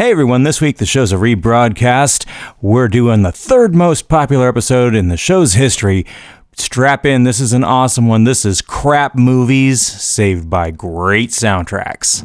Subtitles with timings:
[0.00, 2.26] Hey everyone, this week the show's a rebroadcast.
[2.62, 6.06] We're doing the third most popular episode in the show's history.
[6.54, 8.24] Strap in, this is an awesome one.
[8.24, 12.24] This is Crap Movies Saved by Great Soundtracks.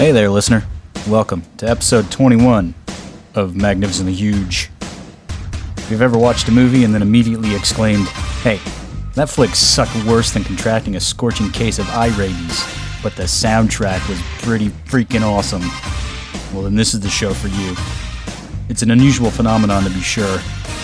[0.00, 0.64] Hey there, listener.
[1.06, 2.72] Welcome to episode 21
[3.34, 4.70] of Magnificently Huge.
[5.76, 8.08] If you've ever watched a movie and then immediately exclaimed,
[8.42, 8.60] hey,
[9.14, 12.64] that flick sucked worse than contracting a scorching case of eye rabies,
[13.02, 15.60] but the soundtrack was pretty freaking awesome,
[16.54, 17.76] well, then this is the show for you.
[18.70, 20.38] It's an unusual phenomenon to be sure.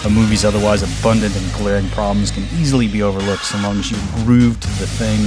[0.05, 3.97] A movie's otherwise abundant and glaring problems can easily be overlooked so long as you
[4.27, 5.23] groove to the thing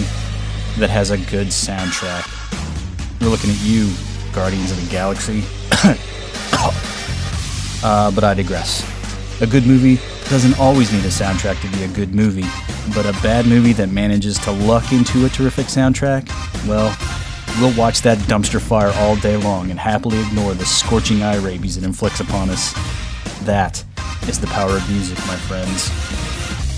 [0.80, 2.35] that has a good soundtrack.
[3.22, 3.94] We're looking at you,
[4.31, 5.44] Guardians of the Galaxy.
[7.84, 8.86] uh, but I digress.
[9.42, 12.47] A good movie doesn't always need a soundtrack to be a good movie,
[12.94, 16.30] but a bad movie that manages to luck into a terrific soundtrack,
[16.67, 16.95] well,
[17.59, 21.78] we'll watch that dumpster fire all day long and happily ignore the scorching eye rabies
[21.78, 22.73] it inflicts upon us.
[23.44, 23.84] That
[24.28, 25.84] is the power of music, my friends.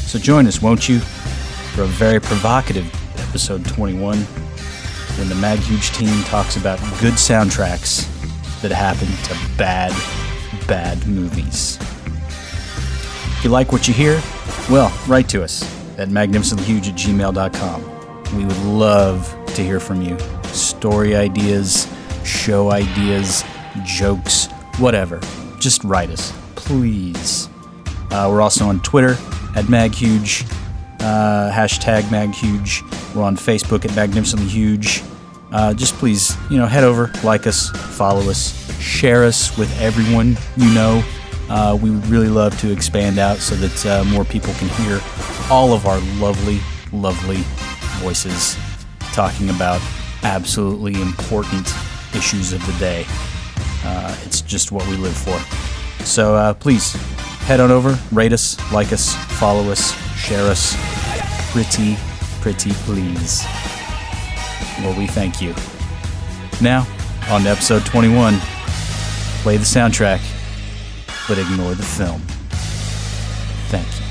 [0.10, 2.86] So join us, won't you, for a very provocative
[3.20, 4.26] episode 21
[5.18, 8.08] when the Mag Huge team talks about good soundtracks
[8.62, 9.92] that happen to bad,
[10.68, 11.78] bad movies.
[13.38, 14.22] If you like what you hear,
[14.70, 15.64] well, write to us
[15.98, 18.38] at magnificentlyhuge at gmail.com.
[18.38, 20.18] We would love to hear from you.
[20.46, 21.88] Story ideas,
[22.24, 23.44] show ideas,
[23.84, 25.20] jokes, whatever.
[25.60, 27.50] Just write us, please.
[28.12, 29.12] Uh, we're also on Twitter
[29.56, 30.46] at maghuge,
[31.02, 32.82] uh, hashtag maghuge.
[33.16, 35.04] We're on Facebook at Magnificently Huge.
[35.52, 40.38] Uh, just please, you know, head over, like us, follow us, share us with everyone
[40.56, 41.04] you know.
[41.50, 45.02] Uh, we would really love to expand out so that uh, more people can hear
[45.50, 46.60] all of our lovely,
[46.94, 47.44] lovely
[48.00, 48.56] voices
[49.12, 49.82] talking about
[50.24, 51.68] absolutely important
[52.16, 53.06] issues of the day.
[53.84, 55.38] Uh, it's just what we live for.
[56.06, 56.94] So uh, please
[57.42, 60.76] head on over, rate us, like us, follow us, share us.
[61.52, 61.98] Pretty,
[62.42, 63.44] pretty please.
[64.80, 65.54] Well, we thank you.
[66.62, 66.88] Now,
[67.30, 68.38] on to episode 21.
[69.44, 70.22] Play the soundtrack,
[71.28, 72.22] but ignore the film.
[73.70, 74.06] Thank you.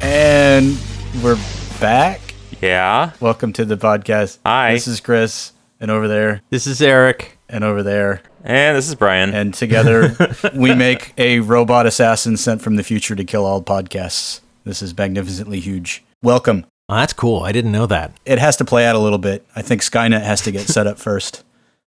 [0.00, 0.76] And
[1.22, 1.38] we're
[1.80, 2.20] back.
[2.60, 3.12] Yeah.
[3.20, 4.38] Welcome to the podcast.
[4.44, 4.72] Hi.
[4.72, 7.38] This is Chris, and over there, This is Eric.
[7.48, 8.22] and over there.
[8.46, 9.34] And this is Brian.
[9.34, 10.14] And together,
[10.54, 14.40] we make a robot assassin sent from the future to kill all podcasts.
[14.64, 16.04] This is magnificently huge.
[16.22, 16.64] Welcome.
[16.88, 17.40] Oh, that's cool.
[17.42, 18.12] I didn't know that.
[18.24, 19.44] It has to play out a little bit.
[19.56, 21.44] I think Skynet has to get set up first,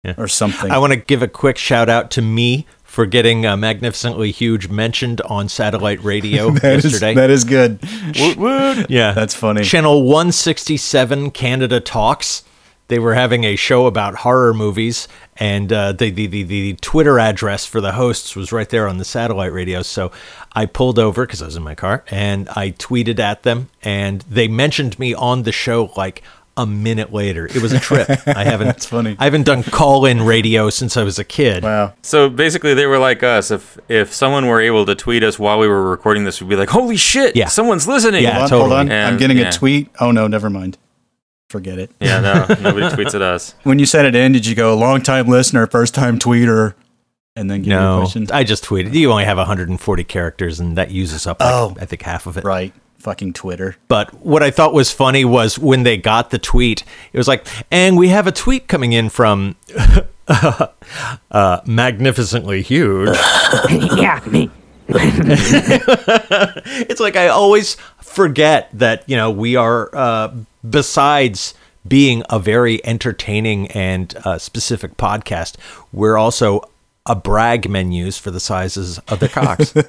[0.04, 0.16] Yeah.
[0.18, 0.72] or something.
[0.72, 4.68] I want to give a quick shout out to me for getting uh, magnificently huge
[4.70, 7.14] mentioned on satellite radio That is- yesterday.
[7.14, 7.80] that is good.
[8.20, 8.90] woot woot.
[8.90, 9.64] yeah, That's funny.
[9.64, 12.44] Channel 167 Canada Talks.
[12.90, 15.08] They were having a show about horror movies,
[15.38, 18.98] and uh, the, the, the, the Twitter address for the hosts was right there on
[18.98, 19.84] the satellite radio.
[19.84, 20.12] So
[20.54, 24.22] I pulled over because I was in my car and I tweeted at them, and
[24.22, 26.24] they mentioned me on the show like
[26.58, 27.46] a minute later.
[27.46, 28.10] It was a trip.
[28.28, 28.68] I haven't.
[28.68, 29.16] That's funny.
[29.18, 31.64] I haven't done call-in radio since I was a kid.
[31.64, 31.94] Wow.
[32.02, 33.50] So basically, they were like us.
[33.50, 36.56] If if someone were able to tweet us while we were recording this, we'd be
[36.58, 37.36] like, "Holy shit!
[37.36, 37.48] Yeah.
[37.48, 38.32] someone's listening!" Yeah.
[38.32, 38.70] Hold on, totally.
[38.78, 38.92] hold on.
[38.92, 39.50] I'm getting yeah.
[39.50, 39.90] a tweet.
[40.00, 40.78] Oh no, never mind.
[41.50, 41.92] Forget it.
[42.00, 43.56] Yeah, no, nobody tweets at us.
[43.64, 46.76] When you sent it in, did you go long time listener, first time tweeter,
[47.36, 48.28] and then give your No, question?
[48.32, 48.94] I just tweeted.
[48.94, 51.76] You only have 140 characters, and that uses up, like, Oh.
[51.82, 52.44] I think, half of it.
[52.44, 52.72] Right.
[53.00, 53.78] Fucking Twitter.
[53.88, 56.84] But what I thought was funny was when they got the tweet,
[57.14, 59.56] it was like, and we have a tweet coming in from
[60.28, 63.16] uh, magnificently huge.
[63.72, 64.52] yeah, me.
[66.90, 70.32] it's like I always forget that, you know, we are, uh,
[70.68, 71.54] besides
[71.88, 75.56] being a very entertaining and uh, specific podcast,
[75.92, 76.62] we're also
[77.06, 79.74] a brag menus for the sizes of their cocks.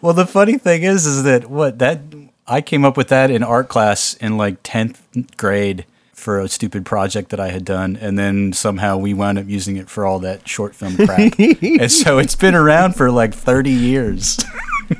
[0.00, 1.98] Well, the funny thing is, is that what that
[2.46, 5.02] I came up with that in art class in like tenth
[5.36, 9.48] grade for a stupid project that I had done, and then somehow we wound up
[9.48, 13.34] using it for all that short film crap, and so it's been around for like
[13.34, 14.38] thirty years,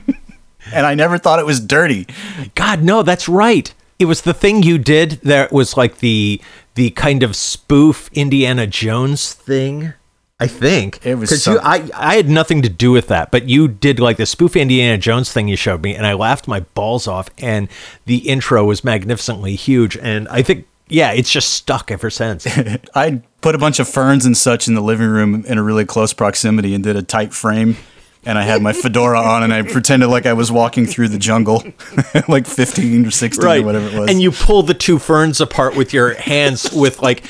[0.73, 2.09] and I never thought it was dirty.
[2.57, 3.73] God, no, that's right.
[3.99, 6.41] It was the thing you did that was like the
[6.75, 9.93] the kind of spoof Indiana Jones thing.
[10.41, 13.31] I think It was 'Cause some- you, I I had nothing to do with that,
[13.31, 16.49] but you did like the spoof Indiana Jones thing you showed me, and I laughed
[16.49, 17.31] my balls off.
[17.39, 17.69] And
[18.07, 22.47] the intro was magnificently huge, and I think yeah, it's just stuck ever since.
[22.95, 25.85] I put a bunch of ferns and such in the living room in a really
[25.87, 27.77] close proximity and did a tight frame.
[28.27, 31.19] And I had my fedora on and I pretended like I was walking through the
[31.19, 31.63] jungle,
[32.29, 34.11] like 15 or 16 or whatever it was.
[34.11, 37.25] And you pull the two ferns apart with your hands with like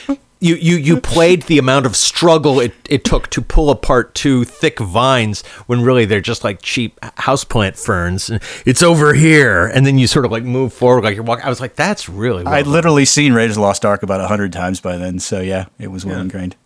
[0.45, 4.45] you you you played the amount of struggle it, it took to pull apart two
[4.45, 8.29] thick vines when really they're just like cheap houseplant ferns.
[8.29, 11.47] And it's over here, and then you sort of like move forward like you're walking.
[11.47, 12.45] I was like, that's really.
[12.45, 12.73] Well I'd done.
[12.73, 15.19] literally seen Raiders Lost Ark about 100 times by then.
[15.19, 16.57] So yeah, it was well ingrained.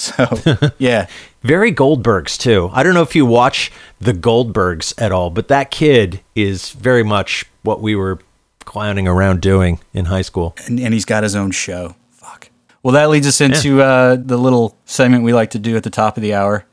[0.00, 1.06] So yeah,
[1.42, 2.70] Very Goldbergs too.
[2.72, 3.70] I don't know if you watch
[4.00, 8.18] the Goldbergs at all, but that kid is very much what we were
[8.64, 10.54] clowning around doing in high school.
[10.66, 11.96] and, and he's got his own show.
[12.12, 12.50] Fuck.
[12.82, 15.90] Well, that leads us into uh, the little segment we like to do at the
[15.90, 16.64] top of the hour,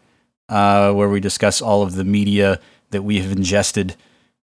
[0.47, 3.95] uh, where we discuss all of the media that we have ingested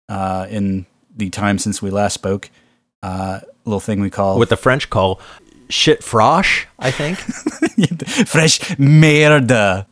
[0.07, 0.85] uh, in
[1.17, 2.49] the time since we last spoke.
[3.03, 5.19] Uh, little thing we call What the French call
[5.69, 7.17] shit frosh, I think.
[8.27, 9.85] fresh merde.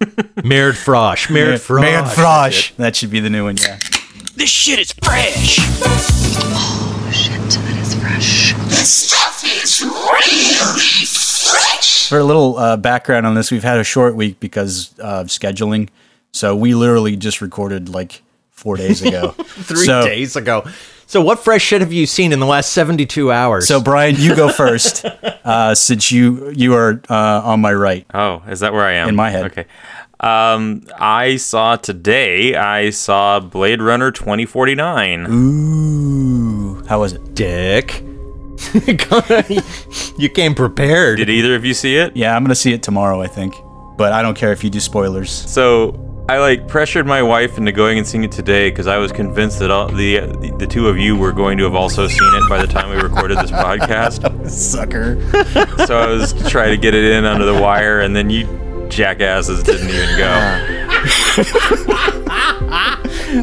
[0.44, 1.30] Merde frosh.
[1.30, 1.82] Merde frosh.
[1.82, 2.76] Merde frosh.
[2.78, 3.58] That should be the new one.
[3.58, 3.78] Yeah.
[4.36, 5.58] This shit is fresh.
[5.60, 8.54] Oh, shit, that is fresh.
[8.70, 12.10] This stuff is really fresh.
[12.10, 15.90] For a little uh, background on this, we've had a short week because of scheduling.
[16.34, 18.22] So we literally just recorded like
[18.52, 19.32] four days ago.
[19.38, 20.66] Three So- days ago.
[21.08, 23.66] So what fresh shit have you seen in the last 72 hours?
[23.66, 25.06] So Brian, you go first,
[25.46, 28.06] uh, since you you are uh, on my right.
[28.14, 29.08] Oh, is that where I am?
[29.08, 29.46] In my head.
[29.46, 29.66] Okay.
[30.20, 32.56] Um, I saw today.
[32.56, 35.28] I saw Blade Runner 2049.
[35.30, 37.34] Ooh, how was it?
[37.34, 38.04] dick.
[40.18, 41.20] you came prepared.
[41.20, 42.18] Did either of you see it?
[42.18, 43.56] Yeah, I'm gonna see it tomorrow, I think.
[43.96, 45.32] But I don't care if you do spoilers.
[45.32, 49.14] So I like pressured my wife into going and seeing it today because I was
[49.14, 50.20] convinced that all, the
[50.58, 52.98] the two of you were going to have also seen it by the time we
[53.02, 54.50] recorded this podcast.
[54.50, 55.16] Sucker.
[55.86, 58.46] So I was trying to get it in under the wire, and then you
[58.90, 60.74] jackasses didn't even go.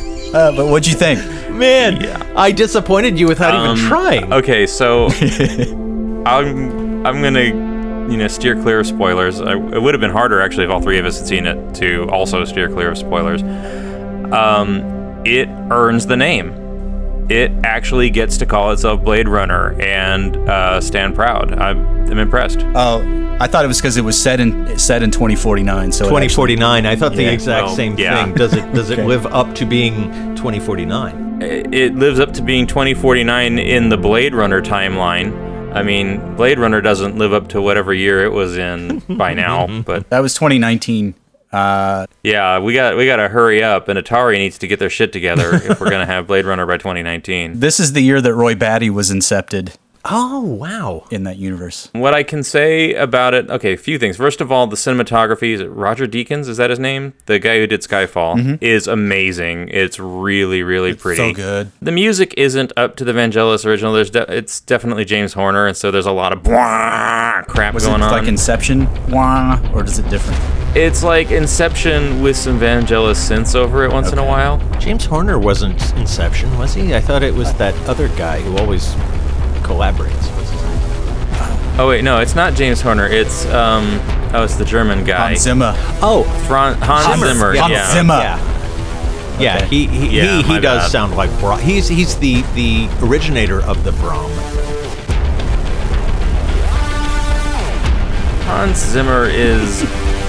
[0.35, 1.21] Uh, but what'd you think?
[1.53, 2.05] Man,
[2.37, 4.33] I disappointed you without Um, even trying.
[4.33, 5.07] Okay, so
[6.27, 7.53] I'm I'm gonna
[8.11, 9.41] you know steer clear of spoilers.
[9.41, 11.75] I, it would have been harder actually if all three of us had seen it
[11.77, 13.43] to also steer clear of spoilers.
[14.33, 14.81] Um,
[15.25, 16.61] it earns the name.
[17.31, 21.55] It actually gets to call itself Blade Runner and uh, stand proud.
[21.55, 22.59] I'm, I'm impressed.
[22.75, 25.91] Oh, I thought it was because it was set in set in 2049.
[25.93, 26.87] So it actually- 2049.
[26.87, 28.25] I thought the Yeah, exact well, same yeah.
[28.25, 28.35] thing.
[28.35, 31.41] Does it does it live up to being 2049?
[31.43, 35.33] It it lives up to being 2049 in the Blade Runner timeline.
[35.75, 39.83] I mean, Blade Runner doesn't live up to whatever year it was in by now,
[39.83, 41.15] but that was 2019.
[41.53, 44.91] Uh, Yeah, we got we got to hurry up, and Atari needs to get their
[44.91, 47.61] shit together if we're gonna have Blade Runner by 2019.
[47.61, 49.75] this is the year that Roy Batty was incepted
[50.07, 51.07] Oh wow.
[51.11, 51.89] in that universe.
[51.93, 54.17] What I can say about it, okay, a few things.
[54.17, 57.15] First of all, the cinematography is it Roger Deakins, is that his name?
[57.27, 58.55] The guy who did Skyfall mm-hmm.
[58.61, 59.69] is amazing.
[59.71, 61.17] It's really really pretty.
[61.17, 61.73] So good.
[61.81, 63.93] The music isn't up to the Vangelis original.
[63.93, 67.87] There's de- it's definitely James Horner, and so there's a lot of blah crap Was
[67.87, 68.13] going it on.
[68.13, 68.87] like Inception?
[69.11, 70.39] Wah, or is it different?
[70.77, 74.59] it's like Inception with some Vangelis synths over it once in a while.
[74.81, 76.95] James Horner wasn't Inception, was he?
[76.95, 78.95] I thought it was that other guy who always
[79.65, 80.13] collaborates.
[80.37, 81.81] What's his name?
[81.81, 83.07] Oh wait, no, it's not James Horner.
[83.09, 83.99] It's um,
[84.33, 85.29] oh, it's the German guy.
[85.31, 85.73] Hans Zimmer.
[86.01, 87.57] Oh, Fran- Hans Zimmer.
[87.57, 87.93] Hans yeah.
[87.93, 88.15] Zimmer.
[88.15, 88.51] yeah.
[89.41, 89.67] Yeah, Okay.
[89.67, 90.91] he he, Yeah, he, he does bad.
[90.93, 91.59] sound like Brahm.
[91.61, 94.31] He's he's the the originator of the Brahm.
[98.47, 99.83] Hans Zimmer is.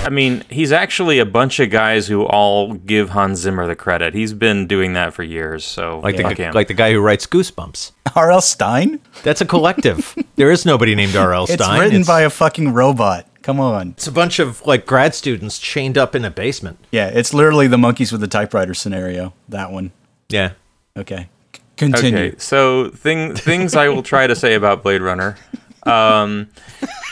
[0.05, 4.13] I mean, he's actually a bunch of guys who all give Hans Zimmer the credit.
[4.13, 5.65] He's been doing that for years.
[5.65, 6.53] So Like fuck the him.
[6.53, 7.91] like the guy who writes Goosebumps.
[8.15, 8.41] R.L.
[8.41, 8.99] Stine?
[9.23, 10.15] That's a collective.
[10.35, 11.47] there is nobody named R.L.
[11.47, 11.53] Stine.
[11.55, 11.79] It's Stein.
[11.79, 13.27] written by a fucking robot.
[13.41, 13.89] Come on.
[13.91, 16.77] It's a bunch of like grad students chained up in a basement.
[16.91, 19.33] Yeah, it's literally the monkeys with the typewriter scenario.
[19.49, 19.91] That one.
[20.29, 20.51] Yeah.
[20.97, 21.29] Okay.
[21.55, 22.19] C- Continue.
[22.29, 25.37] Okay, so thing things I will try to say about Blade Runner.
[25.85, 26.49] Um,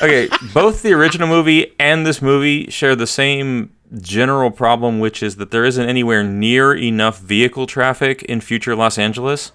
[0.02, 5.36] okay, both the original movie and this movie share the same general problem, which is
[5.36, 9.52] that there isn't anywhere near enough vehicle traffic in future Los Angeles.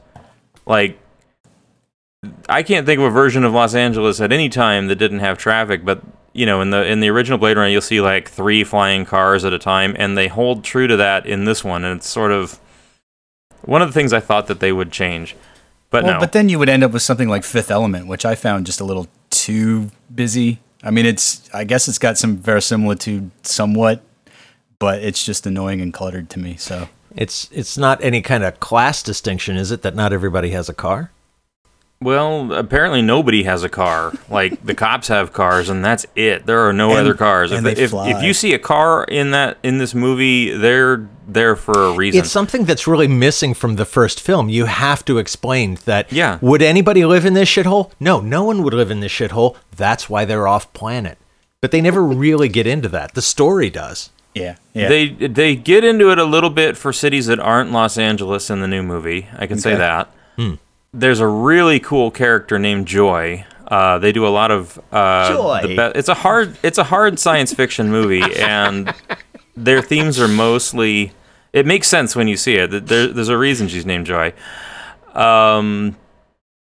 [0.66, 0.98] Like,
[2.48, 5.38] I can't think of a version of Los Angeles at any time that didn't have
[5.38, 8.62] traffic, but you know, in the in the original Blade Runner, you'll see like three
[8.62, 11.98] flying cars at a time, and they hold true to that in this one, and
[11.98, 12.60] it's sort of
[13.62, 15.34] one of the things I thought that they would change.
[15.90, 16.20] But Well, no.
[16.20, 18.80] but then you would end up with something like Fifth Element, which I found just
[18.80, 20.58] a little too busy.
[20.82, 24.02] I mean, it's I guess it's got some verisimilitude somewhat,
[24.78, 26.56] but it's just annoying and cluttered to me.
[26.56, 29.82] So It's it's not any kind of class distinction, is it?
[29.82, 31.10] That not everybody has a car.
[32.00, 34.12] Well, apparently nobody has a car.
[34.30, 36.46] Like the cops have cars, and that's it.
[36.46, 37.50] There are no And- other cars.
[37.50, 38.10] and if, they if, fly.
[38.10, 42.20] if you see a car in that in this movie, they're there for a reason.
[42.20, 44.48] It's something that's really missing from the first film.
[44.48, 46.10] You have to explain that.
[46.12, 46.38] Yeah.
[46.40, 47.90] Would anybody live in this shithole?
[48.00, 49.56] No, no one would live in this shithole.
[49.76, 51.18] That's why they're off planet.
[51.60, 53.14] But they never really get into that.
[53.14, 54.10] The story does.
[54.34, 54.88] yeah, yeah.
[54.88, 58.60] They they get into it a little bit for cities that aren't Los Angeles in
[58.60, 59.26] the new movie.
[59.36, 59.78] I can say Okay.
[59.78, 60.14] that.
[60.36, 60.54] Hmm.
[60.92, 63.44] There's a really cool character named Joy.
[63.66, 65.58] Uh, they do a lot of uh, Joy.
[65.62, 68.92] The be- it's a hard it's a hard science fiction movie, and
[69.56, 71.12] their themes are mostly.
[71.52, 72.86] It makes sense when you see it.
[72.86, 74.32] There, there's a reason she's named Joy.
[75.14, 75.96] Um,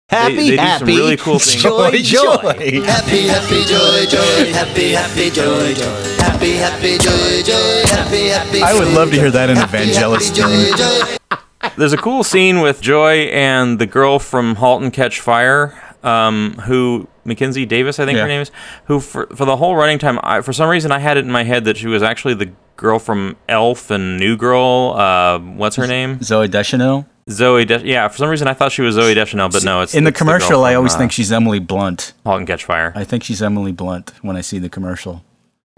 [0.10, 1.56] Happy, they do some happy, really cool things.
[1.64, 2.38] joy, joy.
[2.84, 4.52] Happy, happy, joy, joy.
[4.54, 6.16] Happy, happy, joy, joy.
[6.18, 7.82] Happy, happy, joy, joy.
[7.88, 8.62] Happy, happy.
[8.62, 10.76] I would joy, love to hear that in Happy, Vangelis happy, theme.
[10.78, 11.38] joy, joy.
[11.78, 16.54] There's a cool scene with Joy and the girl from *Halt and Catch Fire*, um,
[16.66, 18.24] who Mackenzie Davis, I think Yeah.
[18.24, 18.52] her name is,
[18.86, 21.32] who for for the whole running time, I, for some reason, I had it in
[21.32, 24.94] my head that she was actually the girl from *Elf* and *New Girl*.
[24.98, 26.20] Uh, what's her name?
[26.20, 27.08] Zooey Deschanel.
[27.30, 27.64] Zoe.
[27.64, 30.04] De- yeah, for some reason, I thought she was Zooey Deschanel, but no, it's in
[30.04, 30.66] the it's commercial.
[30.66, 32.14] I from, always uh, think she's Emily Blunt.
[32.26, 32.92] *Halt and Catch Fire*.
[32.96, 35.24] I think she's Emily Blunt when I see the commercial.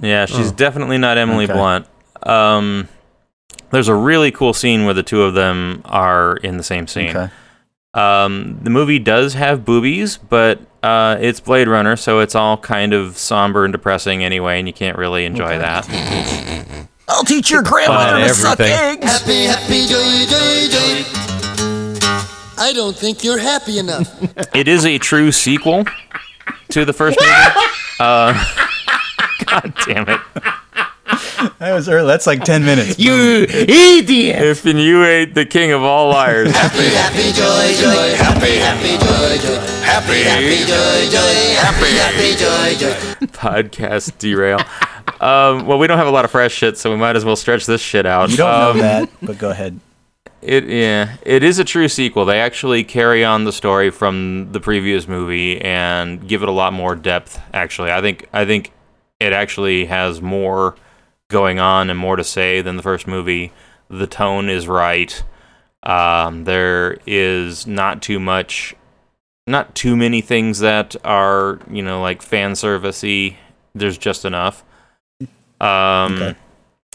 [0.01, 1.53] Yeah, she's definitely not Emily Okay.
[1.53, 1.85] Blunt.
[2.23, 2.89] Um,
[3.71, 7.15] there's a really cool scene where the two of them are in the same scene.
[7.15, 7.29] Okay.
[7.93, 12.93] Um, the movie does have boobies, but uh, it's Blade Runner, so it's all kind
[12.93, 15.87] of somber and depressing anyway, and you can't really enjoy that.
[17.07, 19.05] I'll teach your Fun grandmother to suck eggs.
[19.05, 21.25] Happy, happy, joy, joy, joy.
[22.57, 24.11] I don't think you're happy enough.
[24.55, 25.85] It is a true sequel
[26.69, 27.31] to the first movie.
[27.97, 28.33] Uh,
[29.45, 30.19] God damn it!
[31.59, 32.07] That was early.
[32.07, 32.97] That's like ten minutes.
[32.99, 34.41] You idiot!
[34.41, 38.15] If you ain't the king of all liars, Happy, happy, joy, joy.
[38.15, 39.59] Happy, happy, joy, joy.
[39.83, 41.55] Happy, happy, joy, joy.
[41.61, 43.27] Happy, happy, joy, joy.
[43.37, 44.59] podcast derail.
[45.21, 47.35] Um, well, we don't have a lot of fresh shit, so we might as well
[47.35, 48.31] stretch this shit out.
[48.31, 49.79] You don't Um, know that, but go ahead.
[50.41, 52.25] It yeah, it is a true sequel.
[52.25, 56.73] They actually carry on the story from the previous movie and give it a lot
[56.73, 57.39] more depth.
[57.53, 58.71] Actually, I think I think
[59.19, 60.75] it actually has more
[61.29, 63.51] going on and more to say than the first movie.
[63.89, 65.23] The tone is right.
[65.83, 68.75] Um, there is not too much,
[69.45, 73.35] not too many things that are you know like fan servicey.
[73.73, 74.63] There's just enough.
[75.61, 76.35] Um, Okay.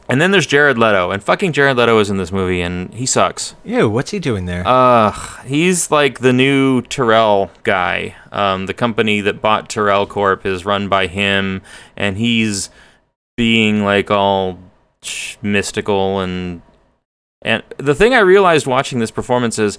[0.09, 3.07] and then there's Jared Leto, and fucking Jared Leto is in this movie, and he
[3.07, 3.55] sucks.
[3.65, 4.63] Ew, what's he doing there?
[4.67, 8.17] Ugh, he's like the new Tyrell guy.
[8.33, 11.63] Um, the company that bought Tyrell Corp is run by him,
[11.97, 12.71] and he's
[13.41, 14.59] being like all
[15.41, 16.61] mystical and
[17.41, 19.79] and the thing I realized watching this performance is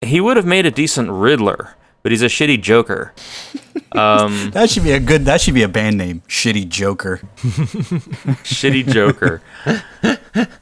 [0.00, 3.12] he would have made a decent Riddler, but he's a shitty Joker.
[3.92, 5.24] Um, That should be a good.
[5.24, 6.22] That should be a band name.
[6.28, 7.20] Shitty Joker.
[8.44, 9.42] shitty Joker.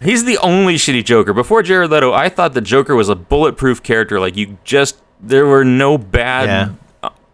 [0.00, 1.34] He's the only shitty Joker.
[1.34, 4.18] Before Jared Leto, I thought the Joker was a bulletproof character.
[4.18, 6.74] Like you just there were no bad Yeah.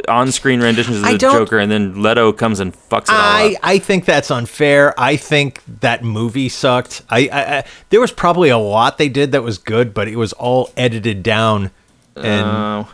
[0.09, 3.11] Uh, on-screen renditions of I the don't- Joker, and then Leto comes and fucks it
[3.11, 3.61] all I, up.
[3.63, 4.95] I think that's unfair.
[4.99, 7.03] I think that movie sucked.
[7.11, 10.17] I, I, I there was probably a lot they did that was good, but it
[10.17, 11.71] was all edited down.
[12.17, 12.89] And No,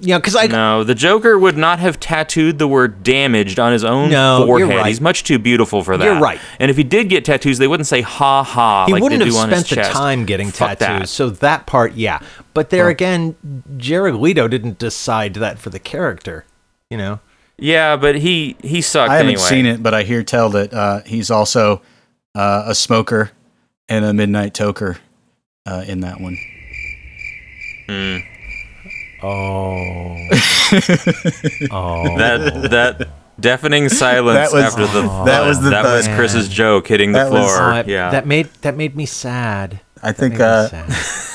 [0.00, 3.72] you know, because I no, the Joker would not have tattooed the word "damaged" on
[3.72, 4.68] his own No, forehead.
[4.76, 4.86] right.
[4.86, 6.04] He's much too beautiful for that.
[6.04, 6.40] You're right.
[6.58, 9.32] And if he did get tattoos, they wouldn't say "ha ha." he like wouldn't have
[9.32, 9.92] spent the chest.
[9.92, 11.00] time getting Fuck tattoos.
[11.02, 11.08] that.
[11.08, 12.18] So that part, yeah.
[12.56, 16.44] But there again, Jared Leto didn't decide that for the character.
[16.90, 17.20] You know,
[17.58, 19.10] Yeah, but he he sucked.
[19.10, 19.48] I haven't anyway.
[19.48, 21.82] seen it, but I hear tell that uh, he's also
[22.34, 23.30] uh, a smoker
[23.88, 24.98] and a midnight toker
[25.66, 26.36] uh, in that one.
[29.22, 30.16] oh,
[31.70, 33.08] oh, that that
[33.38, 36.06] deafening silence That was- after the that was the that was.
[36.08, 37.72] Chris's joke hitting the That was- floor.
[37.72, 39.80] Oh, it- yeah, that made that made me sad.
[40.02, 40.68] I think uh.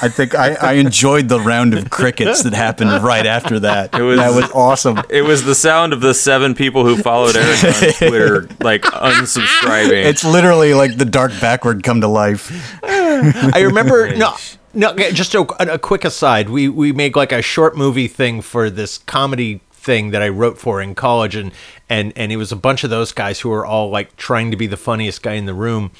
[0.03, 3.94] I think I, I enjoyed the round of crickets that happened right after that.
[3.94, 5.00] It was- that was awesome.
[5.10, 10.03] it was the sound of the seven people who followed Eric on Twitter like unsubscribing.
[10.06, 12.51] It's literally like the dark backward come to life.
[12.84, 14.36] I remember no
[14.74, 15.41] no just a,
[15.74, 16.50] a quick aside.
[16.50, 20.58] We we made like a short movie thing for this comedy thing that I wrote
[20.58, 21.51] for in college and
[21.89, 24.58] and and it was a bunch of those guys who were all like trying to
[24.58, 25.91] be the funniest guy in the room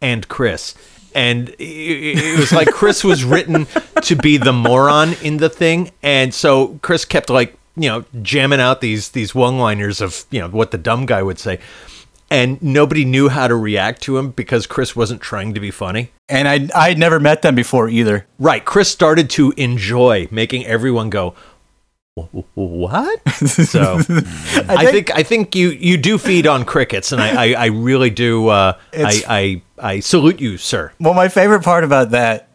[0.00, 0.74] and Chris.
[1.14, 3.66] And it- was like Chris was written
[4.02, 8.60] to be the moron in the thing, and so Chris kept like you know jamming
[8.60, 11.58] out these these one-liners of you know what the dumb guy would say,
[12.30, 16.10] and nobody knew how to react to him because Chris wasn't trying to be funny.
[16.28, 18.26] And I I had never met them before either.
[18.38, 18.64] Right.
[18.64, 21.49] Chris started to enjoy making everyone go, "Wh- wh-
[22.54, 23.96] "What?" So
[24.68, 28.10] I think I think you you do feed on crickets, and I I, I really
[28.10, 28.48] do.
[28.48, 30.92] Uh, I, I I salute you, sir.
[31.00, 32.48] Well, my favorite part about that,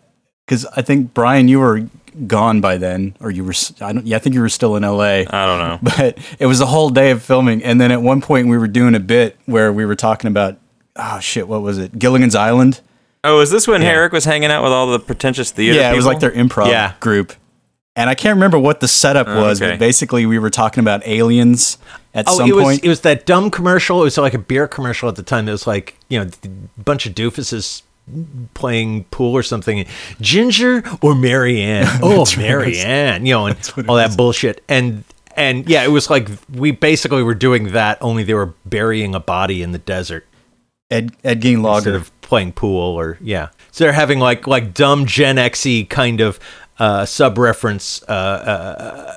[0.45, 1.88] because I think Brian, you were
[2.27, 3.53] gone by then, or you were.
[3.81, 4.05] I don't.
[4.05, 5.25] Yeah, I think you were still in L.A.
[5.27, 5.79] I don't know.
[5.98, 8.67] But it was a whole day of filming, and then at one point we were
[8.67, 10.57] doing a bit where we were talking about.
[10.98, 11.48] Oh shit!
[11.48, 11.98] What was it?
[12.00, 12.81] Gilligan's Island.
[13.24, 15.79] Oh, is this when Eric was hanging out with all the pretentious theater?
[15.79, 16.93] yeah, it was like their improv Yeah.
[17.00, 17.34] group.
[17.95, 19.71] And I can't remember what the setup oh, was, okay.
[19.71, 21.77] but basically we were talking about aliens
[22.13, 22.83] at Oh, some it was point.
[22.83, 24.01] it was that dumb commercial.
[24.01, 25.47] It was like a beer commercial at the time.
[25.47, 26.49] It was like you know a
[26.81, 27.83] bunch of doofuses
[28.53, 29.85] playing pool or something.
[30.21, 31.87] Ginger or Mary Ann?
[32.03, 33.25] Oh, Mary Ann.
[33.25, 34.63] You know, and all that bullshit.
[34.67, 35.03] And
[35.35, 37.97] and yeah, it was like we basically were doing that.
[38.01, 40.25] Only they were burying a body in the desert.
[40.91, 43.49] Ed, Ed Gein instead of playing pool or yeah.
[43.71, 46.39] So they're having like like dumb Gen Xy kind of
[46.79, 49.15] uh, sub reference uh, uh,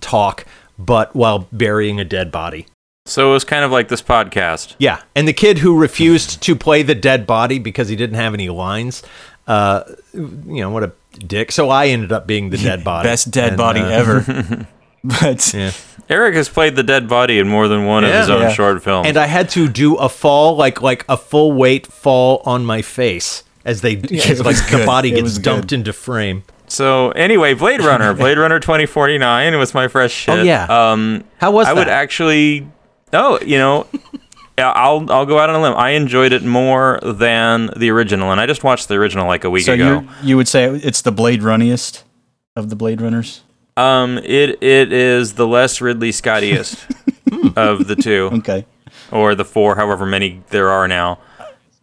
[0.00, 0.44] talk,
[0.78, 2.66] but while burying a dead body.
[3.06, 4.74] So it was kind of like this podcast.
[4.78, 8.34] Yeah, and the kid who refused to play the dead body because he didn't have
[8.34, 9.02] any lines,
[9.46, 11.50] uh, you know what a dick.
[11.52, 14.66] So I ended up being the dead body, Best dead And, body uh, ever.
[15.04, 15.72] but Yeah.
[16.10, 18.52] Eric has played the dead body in more than one of his own Yeah.
[18.52, 19.06] short films.
[19.08, 22.82] And I had to do a fall like like a full weight fall on my
[22.82, 25.76] face as they as like was the body gets dumped good.
[25.80, 26.44] into frame.
[26.68, 30.38] So anyway, Blade Runner, Blade Runner 2049 was my fresh shit.
[30.38, 30.66] Oh, yeah.
[30.92, 31.70] Um, How was it?
[31.70, 32.68] I would actually.
[33.12, 33.86] Oh, you know,
[34.58, 35.74] I'll I'll go out on a limb.
[35.76, 39.50] I enjoyed it more than the original, and I just watched the original like a
[39.50, 40.00] week so ago.
[40.00, 42.02] you you would say it's the Blade Runniest
[42.56, 43.42] of the Blade Runners?
[43.76, 46.84] Um, it it is the less Ridley Scottiest
[47.56, 48.66] of the two, Okay.
[49.12, 51.20] or the four, however many there are now.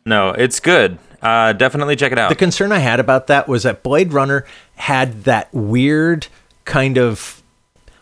[0.06, 1.00] No, it's good.
[1.22, 2.30] Uh, definitely check it out.
[2.30, 6.28] The concern I had about that was that Blade Runner had that weird
[6.66, 7.42] kind of,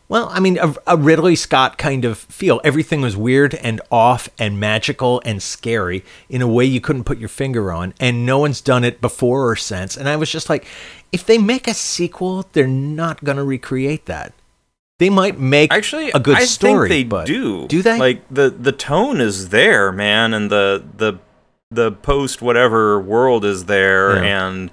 [0.08, 2.62] well, I mean, a, a Ridley Scott kind of feel.
[2.64, 7.18] Everything was weird and off and magical and scary in a way you couldn't put
[7.18, 7.94] your finger on.
[8.00, 9.98] And no one's done it before or since.
[9.98, 10.66] And I was just like,
[11.12, 14.34] if they make a sequel, they're not going to recreate that.
[15.00, 16.88] They might make Actually, a good I story.
[16.88, 17.68] think they but do.
[17.68, 17.98] Do they?
[17.98, 21.20] Like the the tone is there, man, and the the
[21.74, 24.48] the post whatever world is there, Yeah.
[24.48, 24.72] and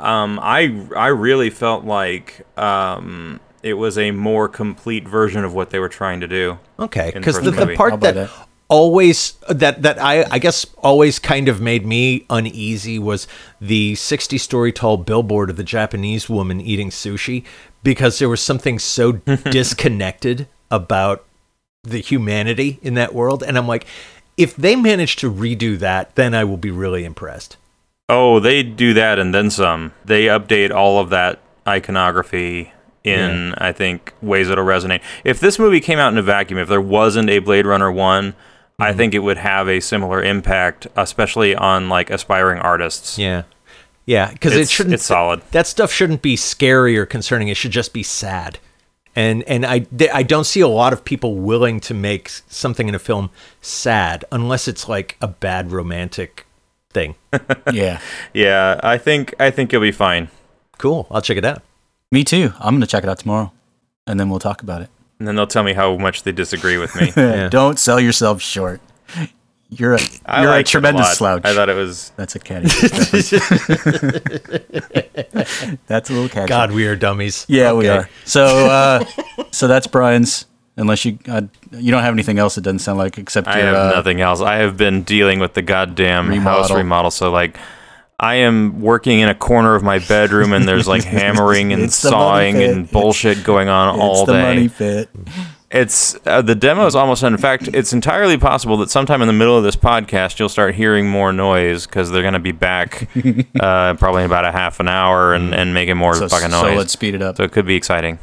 [0.00, 5.70] um, I I really felt like um, it was a more complete version of what
[5.70, 6.58] they were trying to do.
[6.78, 8.30] Okay, in the because the, the part that, that.
[8.68, 13.26] always that that I I guess always kind of made me uneasy was
[13.60, 17.44] the sixty story tall billboard of the Japanese woman eating sushi
[17.82, 19.12] because there was something so
[19.50, 21.24] disconnected about
[21.84, 23.86] the humanity in that world, and I'm like,
[24.38, 27.56] if they manage to redo that, then I will be really impressed.
[28.08, 29.92] Oh, they do that and then some.
[30.06, 32.72] They update all of that iconography
[33.04, 35.02] in, I think, ways that'll resonate.
[35.24, 38.34] If this movie came out in a vacuum, if there wasn't a Blade Runner 1,
[38.80, 38.96] I Mm-hmm.
[38.96, 43.18] think it would have a similar impact, especially on like aspiring artists.
[43.18, 43.42] Yeah,
[44.06, 44.94] yeah, because it shouldn't.
[44.94, 45.42] it's solid.
[45.50, 47.48] That stuff shouldn't be scary or concerning.
[47.48, 48.58] It should just be sad.
[49.18, 52.94] And and I I don't see a lot of people willing to make something in
[52.94, 56.46] a film sad unless it's like a bad romantic
[56.90, 57.16] thing.
[57.72, 57.98] Yeah.
[58.32, 60.28] Yeah, I think I think you'll be fine.
[60.78, 61.62] cool, I'll check it out.
[62.12, 62.52] Me too.
[62.60, 63.50] I'm gonna check it out tomorrow,
[64.06, 64.90] and then we'll talk about it.
[65.18, 67.10] And then they'll tell me how much they disagree with me.
[67.50, 68.80] Don't sell yourself short.
[69.70, 71.16] You're a I you're a tremendous lot.
[71.16, 71.42] slouch.
[71.44, 72.68] I thought it was That's a catty.
[75.86, 76.48] that's a little catchy.
[76.48, 77.44] God, we are dummies.
[77.48, 78.08] Yeah, we are.
[78.24, 79.04] So, uh,
[79.50, 80.46] so that's Brian's.
[80.76, 82.56] Unless you, uh, you don't have anything else.
[82.56, 84.40] It doesn't sound like except I your, have uh, nothing else.
[84.40, 86.76] I have been dealing with the goddamn house Remodel.
[86.76, 87.10] remodel.
[87.10, 87.58] So like,
[88.20, 92.00] I am working in a corner of my bedroom, and there's like hammering and It's
[92.00, 95.06] the money sawing and bullshit going on It's all the day.
[95.72, 95.88] Money pit.
[95.88, 97.32] It's uh, the demo is almost done.
[97.32, 100.74] In fact, it's entirely possible that sometime in the middle of this podcast, you'll start
[100.74, 103.08] hearing more noise because they're going to be back
[103.60, 106.72] uh, probably in about a half an hour and, and making more So, fucking noise.
[106.72, 107.36] so let's speed it up.
[107.36, 108.18] So it could be exciting.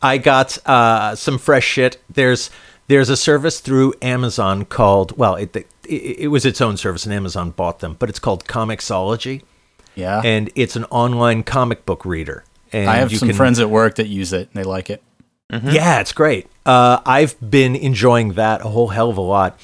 [0.00, 2.00] I got uh, some fresh shit.
[2.08, 2.50] There's
[2.86, 7.14] there's a service through Amazon called well, it, it it was its own service and
[7.14, 9.42] Amazon bought them, but it's called Comixology,
[9.94, 10.20] yeah.
[10.24, 12.44] and it's an online comic book reader.
[12.72, 14.48] And I have you some can- friends at work that use it.
[14.52, 15.02] and They like it.
[15.50, 16.46] Yeah, it's great.
[16.66, 19.58] Uh, I've been enjoying that a whole hell of a lot.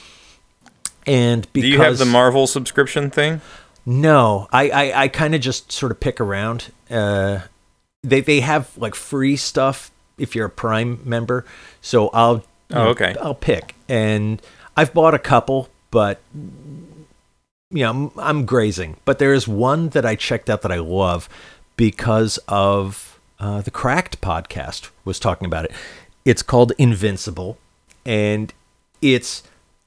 [1.07, 3.43] And because Do you have the Marvel subscription thing?
[3.85, 6.73] No, I I, I kind of just sort of pick around.
[6.91, 7.41] Uh,
[8.03, 11.45] they they have like free stuff if you're a Prime member,
[11.83, 13.15] so I'll Oh, okay.
[13.21, 14.41] I'll pick, and
[14.75, 18.97] I've bought a couple, but you know I'm, I'm grazing.
[19.05, 21.29] But there is one that I checked out that I love
[21.77, 25.73] because of uh, the Cracked podcast was talking about it.
[26.25, 27.59] It's called Invincible,
[28.05, 28.53] and
[29.03, 29.43] it's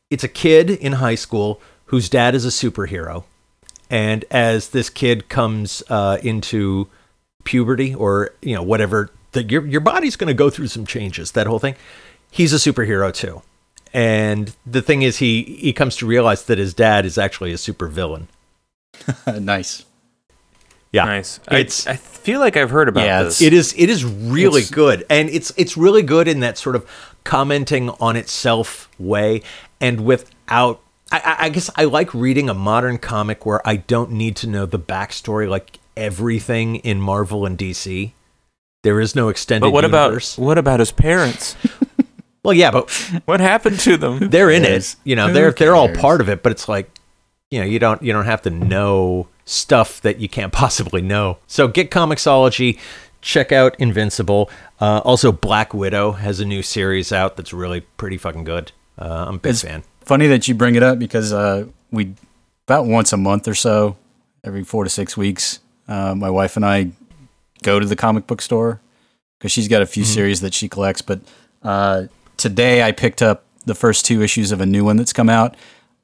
[0.09, 3.23] it's a kid in high school whose dad is a superhero,
[3.89, 6.87] and as this kid comes uh, into
[7.43, 11.31] puberty or you know whatever, the, your your body's going to go through some changes.
[11.31, 11.75] That whole thing.
[12.29, 13.41] He's a superhero too,
[13.93, 17.57] and the thing is, he he comes to realize that his dad is actually a
[17.57, 18.27] supervillain.
[19.39, 19.86] nice.
[20.97, 21.39] Yeah, Nice.
[21.47, 23.41] I, It's I feel like I've heard about Yeah, this.
[23.41, 26.75] It is it is really It's- good, and it's it's really good in that sort
[26.75, 26.85] of
[27.23, 29.41] commenting on itself way,
[29.81, 30.81] and without.
[31.09, 34.47] I- I, I guess I like reading a modern comic where I don't need to
[34.47, 38.11] know the backstory, like everything in Marvel and DC.
[38.83, 39.65] There is no extended.
[39.67, 40.37] But what universe.
[40.37, 41.55] about what about his parents?
[42.43, 42.89] Well, yeah, but
[43.25, 44.29] what happened to them?
[44.29, 44.93] they're in cares?
[44.93, 44.99] it.
[45.03, 46.43] You know, Who they're they're all part of it.
[46.43, 46.89] But it's like,
[47.51, 51.37] you know, you don't you don't have to know stuff that you can't possibly know.
[51.47, 52.79] So get Comixology,
[53.21, 54.49] check out Invincible.
[54.79, 58.71] Uh, also, Black Widow has a new series out that's really pretty fucking good.
[58.99, 59.83] Uh, I'm a big It's fan.
[60.01, 62.13] funny that you bring it up because uh, we
[62.67, 63.95] about once a month or so,
[64.43, 66.91] every four to six weeks, uh, my wife and I
[67.63, 68.81] go to the comic book store
[69.39, 71.01] because she's got a few series that she collects.
[71.01, 71.21] But
[71.63, 72.03] uh,
[72.35, 75.55] today I picked up the first two issues of a new one that's come out.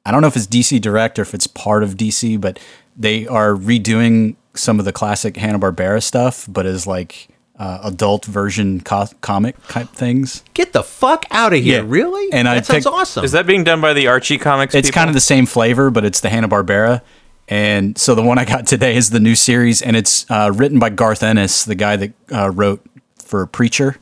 [0.06, 2.58] I don't know if it's DC Direct or if it's part of DC, but
[2.96, 8.24] they are redoing some of the classic Hanna Barbera stuff, but as like uh, adult
[8.24, 10.42] version co- comic type things.
[10.54, 11.82] Get the fuck out of here!
[11.82, 11.88] Yeah.
[11.88, 12.32] Really?
[12.32, 13.24] And that I sounds picked- awesome.
[13.24, 14.74] Is that being done by the Archie comics?
[14.74, 14.98] It's people?
[15.00, 17.00] kind of the same flavor, but it's the Hanna Barbera.
[17.46, 20.78] And so the one I got today is the new series, and it's uh, written
[20.78, 22.84] by Garth Ennis, the guy that uh, wrote
[23.22, 23.96] for Preacher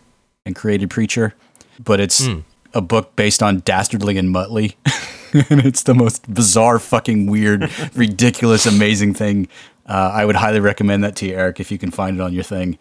[0.47, 1.35] and created Preacher.
[1.83, 2.27] But it's
[2.73, 4.75] a book based on Dastardly and Muttley,
[5.51, 9.49] and it's the most bizarre, fucking weird, ridiculous, amazing thing.
[9.87, 12.33] Uh, I would highly recommend that to you, Eric, if you can find it on
[12.33, 12.79] your thing.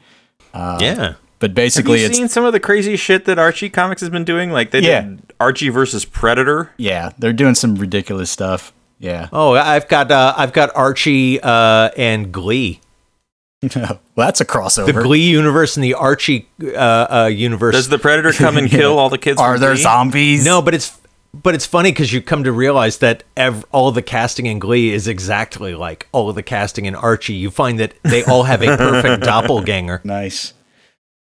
[0.53, 1.13] yeah.
[1.39, 4.11] But Have basically, you it's seen some of the crazy shit that Archie Comics has
[4.11, 4.51] been doing?
[4.51, 5.01] Like they Yeah.
[5.01, 6.69] did Archie versus Predator.
[6.77, 8.71] yeah, they're doing some ridiculous stuff.
[8.99, 12.79] Yeah, Oh, I've got uh, I've got Archie uh, and Glee.
[13.75, 14.93] well, that's a crossover.
[14.93, 16.75] The Glee universe and the Archie uh,
[17.23, 17.73] uh, universe.
[17.73, 19.41] Does the Predator come and kill all the kids?
[19.41, 19.81] Are from there Glee?
[19.81, 20.45] zombies?
[20.45, 20.95] No, but it's
[21.33, 24.91] but it's funny because you come to realize that ev- all the casting in Glee
[24.91, 27.33] is exactly like all of the casting in Archie.
[27.33, 30.01] You find that they all have a perfect doppelganger.
[30.03, 30.53] Nice.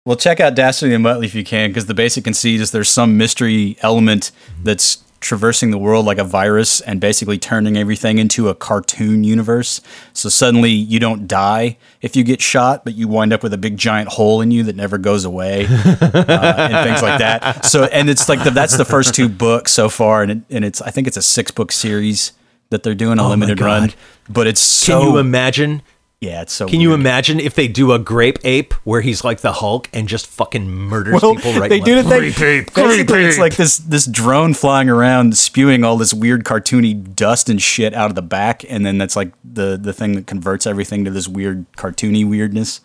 [0.05, 2.87] Well, check out Dastardly and Muttley if you can, because the basic conceit is there's
[2.87, 4.31] some mystery element
[4.63, 9.81] that's traversing the world like a virus and basically turning everything into a cartoon universe.
[10.13, 13.57] So suddenly you don't die if you get shot, but you wind up with a
[13.57, 17.65] big giant hole in you that never goes away, uh, and things like that.
[17.65, 20.63] So, and it's like the, that's the first two books so far, and it, and
[20.63, 22.33] it's I think it's a six book series
[22.69, 23.93] that they're doing a Oh limited run,
[24.29, 25.81] but it's so Can you imagine?
[26.19, 26.67] Yeah, it's so.
[26.67, 30.07] Can you imagine if they do a grape ape where he's like the Hulk and
[30.07, 31.69] just fucking murders Well, people right?
[31.69, 32.09] they and do left?
[32.09, 32.65] the thing.
[32.73, 37.61] Basically, it's like this this drone flying around, spewing all this weird cartoony dust and
[37.61, 41.05] shit out of the back, and then that's like the the thing that converts everything
[41.05, 42.81] to this weird cartoony weirdness.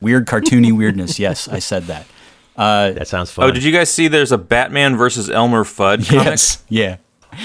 [0.00, 1.18] Weird cartoony weirdness.
[1.18, 2.06] Yes, I said that.
[2.54, 3.48] Uh, that sounds oh, fun.
[3.48, 4.08] Oh, did you guys see?
[4.08, 6.06] There's a Batman versus Elmer Fudd.
[6.08, 6.24] comic?
[6.24, 6.64] Yes.
[6.68, 6.96] Yeah.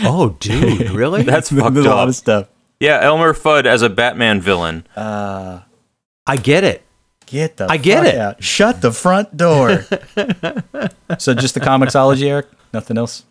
[0.04, 1.24] Oh, dude, really?
[1.24, 2.10] That's fucked There's a lot up.
[2.10, 2.48] of stuff.
[2.84, 4.86] Yeah, Elmer Fudd as a Batman villain.
[4.96, 5.62] Uh,
[6.28, 6.84] I get it.
[7.26, 8.20] Get the I get fuck it.
[8.20, 8.44] out.
[8.44, 9.84] Shut the front door.
[11.18, 12.48] so just the Comixology, Eric?
[12.74, 13.24] Nothing else?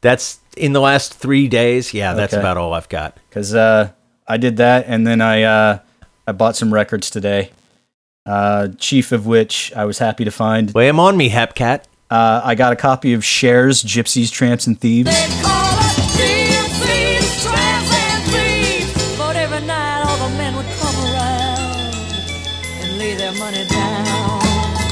[0.00, 1.94] That's in the last three days.
[1.94, 2.40] Yeah, that's Okay.
[2.40, 3.16] about all I've got.
[3.28, 3.90] because uh,
[4.26, 5.78] I did that, and then I uh,
[6.26, 7.52] I bought some records today.
[8.26, 10.74] Uh, chief of which I was happy to find.
[10.74, 11.84] Lay Lay 'em on me, Hepcat.
[12.10, 15.10] Uh, I got a copy of Cher's Gypsies, Tramps, and Thieves.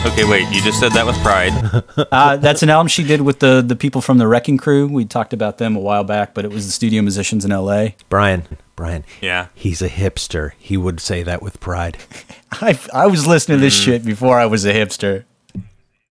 [0.05, 0.49] Okay, wait.
[0.53, 1.53] You just said that with pride.
[2.13, 4.87] Uh, that's an album she did with the the people from the Wrecking Crew.
[4.87, 7.97] We talked about them a while back, but it was the studio musicians in L.A.
[8.09, 8.45] Brian,
[8.77, 9.05] Brian.
[9.21, 9.47] Yeah.
[9.55, 10.53] He's a hipster.
[10.59, 11.99] He would say that with pride.
[12.53, 15.25] I I was listening to this shit before I was a hipster.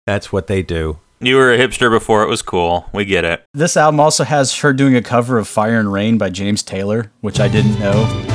[0.06, 0.98] That's what they do.
[1.20, 2.86] You were a hipster before it was cool.
[2.92, 3.44] We get it.
[3.54, 7.12] This album also has her doing a cover of Fire and Rain by James Taylor,
[7.20, 8.31] which I didn't know.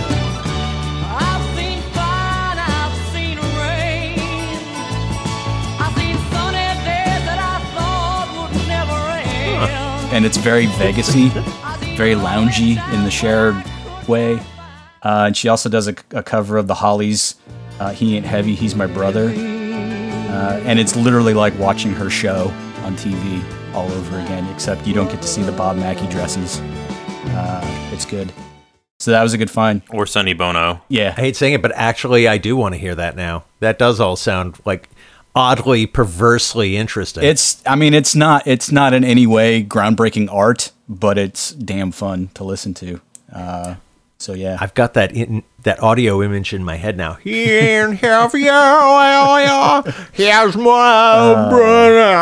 [10.18, 11.30] And it's very Vegasy,
[11.96, 13.54] very loungy in the Cher
[14.08, 14.40] way.
[15.04, 17.36] Uh, and she also does a, a cover of the Hollies.
[17.80, 19.30] Uh, he ain't heavy, he's my brother.
[19.30, 22.48] Uh, and it's literally like watching her show
[22.82, 23.44] on TV
[23.76, 26.62] all over again, except you don't get to see the Bob Mackie dresses.
[27.28, 28.34] Uh, it's good.
[29.00, 29.84] So that was a good find.
[29.92, 30.82] Or Sonny Bono.
[30.90, 31.14] Yeah.
[31.16, 33.44] I hate saying it, but actually, I do want to hear that now.
[33.60, 34.90] That does all sound like
[35.38, 37.24] oddly, perversely interesting.
[37.24, 41.92] It's I mean it's not it's not in any way groundbreaking art, but it's damn
[41.92, 43.02] fun to listen to.
[43.32, 43.76] Uh,
[44.18, 44.58] so yeah.
[44.60, 47.14] I've got that in, that audio image in my head now.
[47.24, 47.92] Here,
[50.14, 52.16] here's my brother.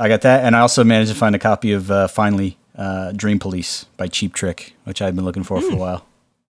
[0.00, 3.12] I got that, and I also managed to find a copy of uh, finally uh,
[3.12, 6.06] Dream Police by Cheap Trick, which I've been looking for for a while.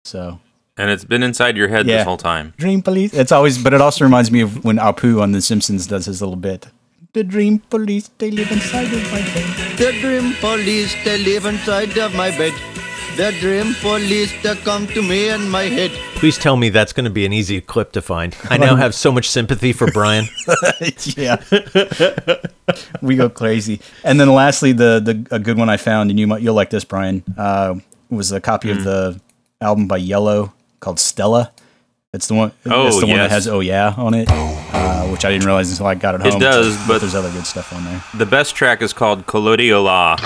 [0.04, 0.40] So
[0.78, 1.96] And it's been inside your head Yeah.
[1.98, 2.54] this whole time.
[2.56, 3.12] Dream Police.
[3.12, 6.22] It's always, but it also reminds me of when Apu on The Simpsons does his
[6.22, 6.68] little bit.
[7.14, 9.76] The Dream Police, they live inside of my bed.
[9.78, 12.52] The dream police, they live inside of my bed.
[13.16, 15.90] The dream police, they come to me in my head.
[16.16, 18.36] Please tell me that's going to be an easy clip to find.
[18.50, 20.26] I now have so much sympathy for Brian.
[21.16, 21.36] yeah,
[23.02, 23.80] we go crazy.
[24.04, 26.70] And then lastly, the the a good one I found, and you might you'll like
[26.70, 27.76] this, Brian, uh,
[28.10, 29.20] was a copy of the
[29.60, 31.52] album by Yello called Stella.
[32.12, 32.52] It's the one.
[32.66, 35.70] Oh, it's the one that has Oh Yeah on it, uh, which I didn't realize
[35.70, 36.36] until I got it home.
[36.36, 38.02] It does, but- there's other good stuff on there.
[38.14, 40.16] The best track is called Koladi-Ola.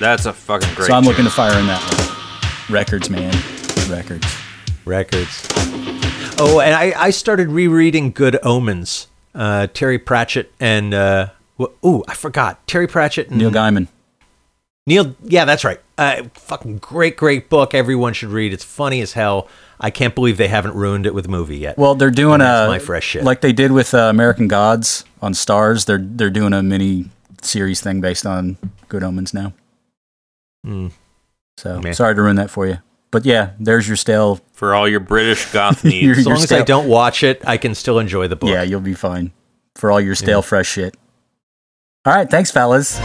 [0.00, 0.88] That's a fucking great.
[0.88, 1.10] so I'm tune.
[1.10, 2.74] looking to fire in that one.
[2.74, 3.32] Records, man,
[3.88, 4.26] records.
[4.84, 5.48] Records.
[6.38, 9.06] Oh, and I, I started rereading Good Omens.
[9.34, 13.88] Uh, Terry Pratchett and uh, wh- ooh, I forgot Terry Pratchett and Neil Gaiman.
[14.86, 15.80] Neil, yeah, that's right.
[15.96, 17.72] Uh, fucking great, great book.
[17.74, 18.52] Everyone should read.
[18.52, 19.48] It's funny as hell.
[19.80, 21.78] I can't believe they haven't ruined it with a movie yet.
[21.78, 23.24] Well, they're doing a my fresh shit.
[23.24, 25.86] like they did with uh, American Gods on Starz.
[25.86, 27.06] They're they're doing a mini
[27.42, 29.52] series thing based on Good Omens now.
[30.66, 30.92] Mm.
[31.56, 31.94] So Man.
[31.94, 32.78] sorry to ruin that for you,
[33.10, 34.40] but yeah, there's your stale.
[34.52, 36.18] for all your British goth Your- needs.
[36.20, 38.50] as long your as I don't watch it, I can still enjoy the book.
[38.50, 39.32] Yeah, you'll be fine
[39.76, 40.94] for all your stale fresh shit.
[42.06, 43.00] All right, thanks, fellas.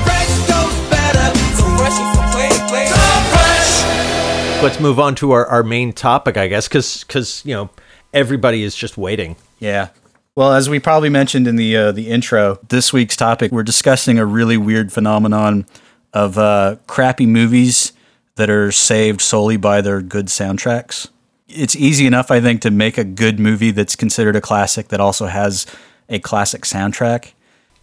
[4.62, 7.70] Let's move on to our, our main topic, I guess, because because you know
[8.14, 9.38] everybody is just waiting.
[9.58, 9.90] Yeah.
[10.36, 14.20] Well, as we probably mentioned in the uh, the intro, this week's topic we're discussing
[14.20, 15.66] a really weird phenomenon
[16.14, 17.94] of uh, crappy movies
[18.36, 21.08] that are saved solely by their good soundtracks.
[21.48, 25.00] It's easy enough, I think, to make a good movie that's considered a classic that
[25.00, 25.66] also has
[26.10, 27.32] a classic soundtrack.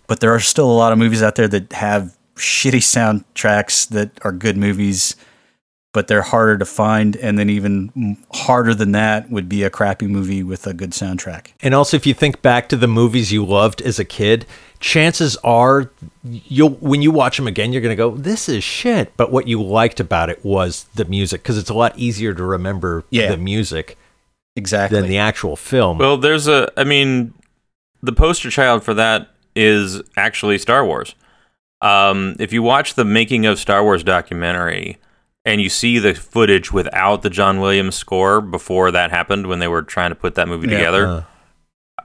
[0.07, 4.11] But there are still a lot of movies out there that have shitty soundtracks that
[4.23, 5.16] are good movies,
[5.92, 7.16] but they're harder to find.
[7.16, 11.49] And then even harder than that would be a crappy movie with a good soundtrack.
[11.61, 14.47] And also, if you think back to the movies you loved as a kid,
[14.79, 15.90] chances are
[16.23, 19.49] you'll when you watch them again, you're going to go, "This is shit." But what
[19.49, 23.31] you liked about it was the music, because it's a lot easier to remember Yeah.
[23.31, 23.97] the music
[24.55, 25.01] Exactly.
[25.01, 25.99] than the actual film.
[25.99, 26.71] Well, there's a.
[26.77, 27.33] I mean,
[28.03, 31.14] the poster child for that is actually Star Wars.
[31.83, 34.99] Um, if you watch the making of Star Wars documentary
[35.45, 39.69] and you see the footage without the John Williams score before that happened when they
[39.69, 40.77] were trying to put that movie Yeah.
[40.79, 41.27] together,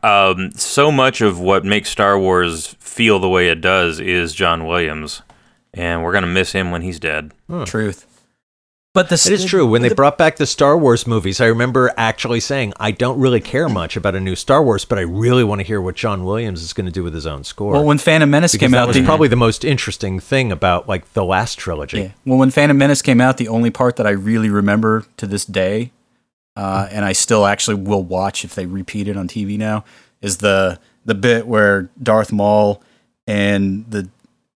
[0.04, 4.66] um, so much of what makes Star Wars feel the way it does is John
[4.66, 5.22] Williams,
[5.74, 7.32] and we're gonna miss him when he's dead.
[7.66, 8.06] Truth.
[8.94, 9.66] But this It is true.
[9.66, 13.40] When they brought back the Star Wars movies, I remember actually saying, I don't really
[13.40, 16.26] care much about a new Star Wars, but I really want to hear what John
[16.26, 17.72] Williams is going to do with his own score.
[17.72, 20.52] Well, when Phantom Menace because came that out, was the, probably the most interesting thing
[20.52, 22.00] about like the last trilogy.
[22.00, 22.12] yeah.
[22.26, 25.46] Well, when Phantom Menace came out, the only part that I really remember to this
[25.46, 25.94] day,
[26.58, 29.86] uh, and I still actually will watch if they repeat it on TV now,
[30.22, 32.84] is the the bit where Darth Maul
[33.26, 34.10] and the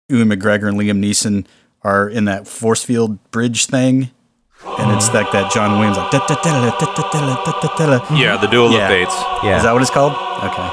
[0.09, 1.47] Ewan McGregor and Liam Neeson
[1.83, 4.11] are in that force field bridge thing,
[4.79, 6.11] and it's like that John Williams like.
[6.11, 8.83] "Da-da-da-da, da-da-da-da, da-da-da-da." Yeah, the Duel Yeah.
[8.85, 9.16] of Fates.
[9.42, 9.57] Yeah.
[9.57, 10.12] Is that what it's called?
[10.44, 10.68] Okay.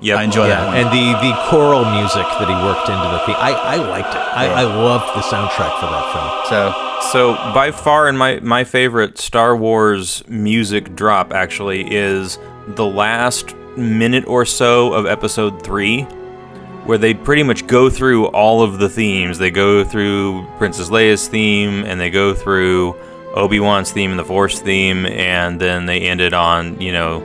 [0.00, 0.18] Yep.
[0.18, 0.66] I enjoy yeah, that.
[0.66, 0.76] one.
[0.78, 4.18] and the the choral music that he worked into the theme, I I liked it.
[4.20, 6.28] I, I loved the soundtrack for that film.
[6.50, 12.84] So So by far, and my my favorite Star Wars music drop actually is the
[12.86, 16.04] last minute or so of Episode Three,
[16.84, 19.38] where they pretty much go through all of the themes.
[19.38, 22.96] They go through Princess Leia's theme, and they go through
[23.34, 27.20] Obi Wan's theme and the Force theme, and then they ended on you know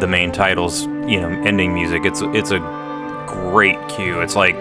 [0.00, 2.04] the main titles, you know, ending music.
[2.04, 2.58] It's it's a
[3.28, 4.20] great cue.
[4.20, 4.56] It's like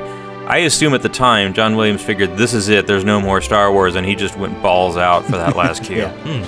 [0.50, 2.88] I assume at the time John Williams figured this is it.
[2.88, 5.98] There's no more Star Wars, and he just went balls out for that last cue.
[5.98, 6.46] Yeah.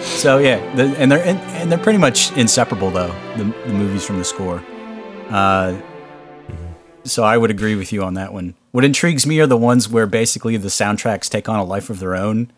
[0.00, 4.04] So yeah, the, and they're and, and they're pretty much inseparable though the, the movies
[4.04, 4.62] from the score.
[5.30, 5.80] Uh,
[7.04, 8.54] so I would agree with you on that one.
[8.72, 11.98] what intrigues me are the ones where basically the soundtracks take on a life of
[11.98, 12.50] their own,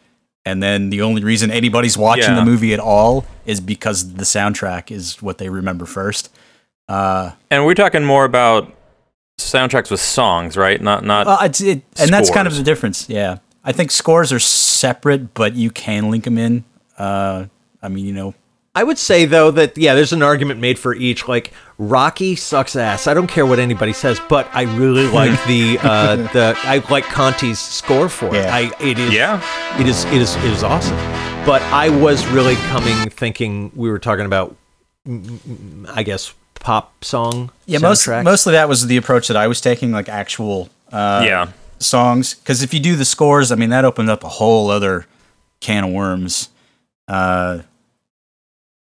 [0.46, 2.36] and then the only reason anybody's watching Yeah.
[2.36, 6.30] the movie at all is because the soundtrack is what they remember first.
[6.88, 8.72] Uh, And we're talking more about
[9.38, 10.80] soundtracks with songs, right?
[10.80, 11.26] Not not.
[11.26, 13.08] well, it's, it, and that's kind of the difference.
[13.08, 16.64] Yeah, I think scores are separate, but you can link them in.
[16.98, 17.46] Uh,
[17.82, 18.34] I mean, you know,
[18.76, 21.28] I would say though that yeah, there's an argument made for each.
[21.28, 23.06] Like Rocky sucks ass.
[23.06, 27.04] I don't care what anybody says, but I really like the uh, the I like
[27.04, 28.34] Conti's score for it.
[28.34, 28.54] Yeah.
[28.54, 29.40] I it is Yeah.
[29.80, 30.96] it is it is it is awesome.
[31.46, 34.56] But I was really coming thinking we were talking about
[35.06, 39.92] I guess pop song yeah, most, mostly that was the approach that I was taking,
[39.92, 41.48] like actual uh, yeah.
[41.78, 42.34] songs.
[42.34, 45.06] Because if you do the scores, I mean, that opened up a whole other
[45.60, 46.48] can of worms
[47.06, 47.60] uh,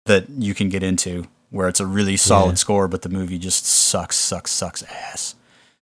[0.05, 2.55] that you can get into, where it's a really solid Yeah.
[2.55, 5.35] score, but the movie just sucks, sucks, sucks ass.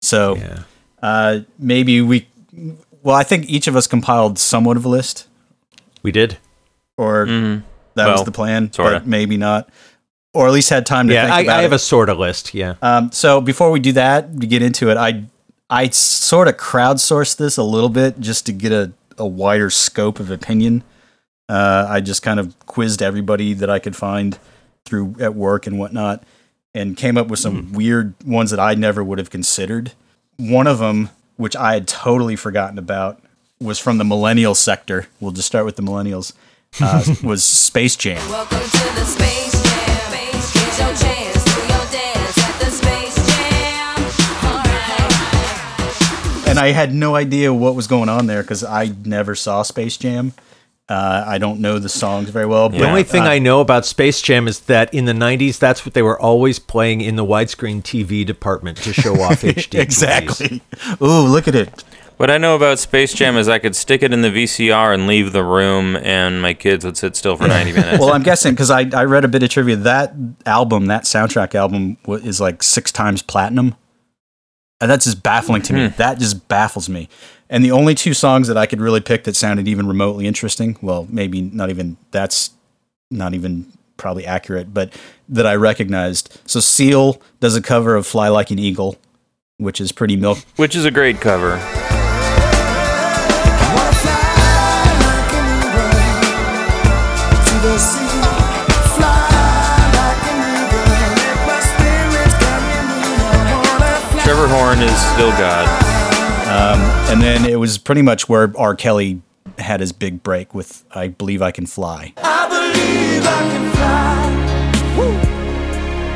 [0.02, 0.58] So yeah.
[1.02, 2.26] uh, maybe we,
[3.02, 5.26] well, I think each of us compiled somewhat of a list,
[6.02, 6.38] We did.
[6.98, 7.62] or Mhm.
[7.94, 8.98] that was the plan, sorta.
[9.00, 9.68] but maybe not,
[10.34, 11.62] or at least had time to Yeah, think I, about I it.
[11.62, 12.52] have a sort of list.
[12.54, 12.74] Yeah.
[12.82, 15.24] Um, so before we do that, to get into it, I
[15.70, 20.20] I sort of crowdsourced this a little bit just to get a, a wider scope
[20.20, 20.82] of opinion.
[21.48, 24.38] Uh, I just kind of quizzed everybody that I could find
[24.84, 26.24] through at work and whatnot,
[26.74, 29.92] and came up with some weird ones that I never would have considered.
[30.38, 33.20] One of them, which I had totally forgotten about,
[33.60, 35.06] was from the millennial sector.
[35.20, 36.32] We'll just start with the millennials.
[36.80, 38.16] Uh, was Space Jam.
[38.30, 40.12] Welcome to the Space Jam.
[40.54, 43.98] Get your chance, do your dance at the Space Jam.
[46.32, 46.48] Alright.
[46.48, 49.96] and I had no idea what was going on there because I never saw Space
[49.98, 50.32] Jam.
[50.92, 52.68] Uh, I don't know the songs very well.
[52.68, 55.58] But The only thing uh, I know about Space Jam is that in the 90s,
[55.58, 59.46] that's what they were always playing in the widescreen TV department to show off HD.
[59.46, 59.68] movies.
[59.72, 60.60] exactly.
[61.00, 61.82] Ooh, look at it.
[62.18, 65.06] What I know about Space Jam is I could stick it in the VCR and
[65.06, 67.98] leave the room, and my kids would sit still for 90 minutes.
[67.98, 69.76] Well, I'm guessing because I, I read a bit of trivia.
[69.76, 70.12] That
[70.44, 73.76] album, that soundtrack album, is like six times platinum.
[74.80, 75.86] And that's just baffling to me.
[75.88, 77.08] That just baffles me.
[77.52, 80.78] And the only two songs that I could really pick that sounded even remotely interesting,
[80.80, 82.52] well, maybe not even that's
[83.10, 86.40] not even probably accurate, but that I recognized.
[86.46, 88.96] So Seal does a cover of Fly Like an Eagle,
[89.58, 90.38] which is pretty milk.
[90.56, 91.58] Which is a great cover.
[104.24, 105.81] Trevor Horn is still God.
[106.62, 108.74] And then it was pretty much where R.
[108.74, 109.20] Kelly
[109.58, 112.14] had his big break with I Believe I Can Fly.
[112.16, 114.32] I believe I can fly.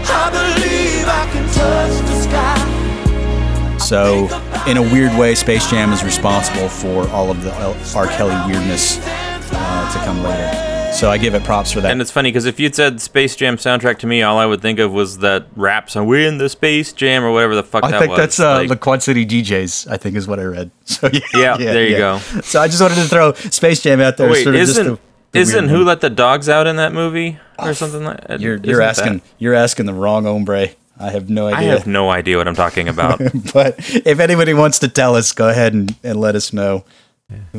[0.08, 3.78] I believe I can touch the sky.
[3.78, 4.28] So,
[4.66, 7.52] in a weird way, Space Jam is responsible for all of the
[7.94, 8.06] R.
[8.06, 10.65] Kelly weirdness uh, to come later.
[10.96, 11.92] So I give it props for that.
[11.92, 14.62] And it's funny because if you'd said Space Jam soundtrack to me, all I would
[14.62, 17.84] think of was that rap song, We're in the Space Jam, or whatever the fuck
[17.84, 18.18] I that think was.
[18.18, 19.90] that's uh, Like, the Quad City DJs.
[19.90, 20.70] I think is what I read.
[20.86, 22.18] So yeah, Yeah, there you go.
[22.42, 24.30] So I just wanted to throw Space Jam out there.
[24.30, 24.98] wait, sort of isn't, the-
[25.32, 25.86] the isn't Who one.
[25.86, 27.38] Let the Dogs Out in that movie?
[27.58, 28.40] Or something like that?
[28.40, 30.68] you're you're that- asking you're asking the wrong hombre.
[30.98, 31.58] I have no idea.
[31.58, 33.18] I have no idea what I'm talking about.
[33.52, 33.74] but
[34.06, 36.84] if anybody wants to tell us, go ahead and, and let us know.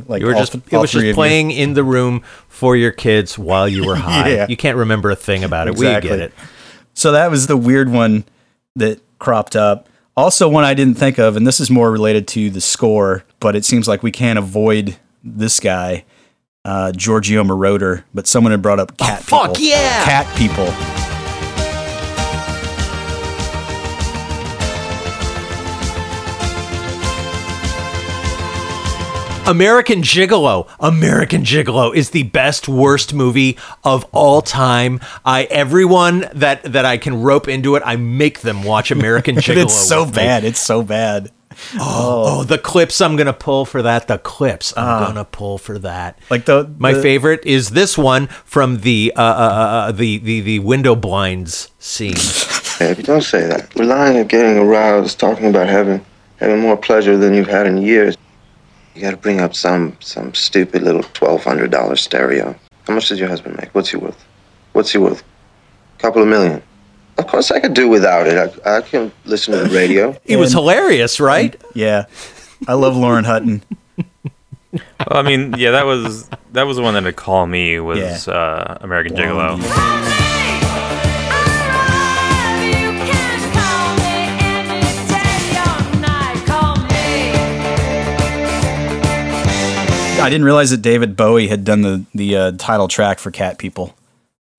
[0.07, 1.13] Like You were all just th- it was just of you.
[1.13, 4.29] playing in the room for your kids while you were high.
[4.29, 4.45] Yeah.
[4.47, 5.75] You can't remember a thing about it.
[5.77, 6.33] We get it.
[6.93, 8.23] So that was the weird one
[8.75, 9.89] that cropped up.
[10.15, 13.55] Also, one I didn't think of, and this is more related to the score, but
[13.55, 16.05] it seems like we can't avoid this guy,
[16.65, 18.03] uh, Giorgio Moroder.
[18.15, 19.37] But someone had brought up cat people.
[19.37, 20.05] Oh, fuck yeah!
[20.05, 21.06] Cat people.
[29.47, 30.67] American Gigolo.
[30.79, 34.99] American Gigolo is the best worst movie of all time.
[35.25, 39.63] I everyone that that I can rope into it, I make them watch American Gigolo.
[39.63, 40.15] it's so with me.
[40.21, 40.43] bad.
[40.43, 41.31] It's so bad.
[41.75, 44.07] Oh, oh, the clips I'm gonna pull for that.
[44.07, 46.19] The clips I'm gonna pull for that.
[46.29, 49.23] Like the My the- favorite is this one from the uh, uh,
[49.87, 52.13] uh, the the the window blinds scene.
[52.79, 53.73] Baby, don't say that.
[53.75, 56.05] We're lying and getting aroused, talking about heaven,
[56.39, 58.15] having more pleasure than you've had in years.
[58.97, 62.55] You gotta bring up some some stupid little twelve hundred dollar stereo.
[62.87, 63.69] How much does your husband make?
[63.75, 64.25] What's he worth?
[64.73, 65.21] What's he worth?
[65.21, 66.63] A Couple of million.
[67.19, 68.59] Of course I could do without it.
[68.65, 70.17] I, I can listen to the radio.
[70.25, 71.55] It was hilarious, right?
[71.75, 72.05] yeah,
[72.67, 73.61] I love Lauren Hutton.
[75.09, 78.27] Well, I mean, yeah, that was that was the one that would call me was
[78.27, 78.33] Yeah.
[78.33, 80.26] uh, American Gigolo.
[90.19, 93.57] I didn't realize that David Bowie had done the the uh, title track for Cat
[93.57, 93.95] People.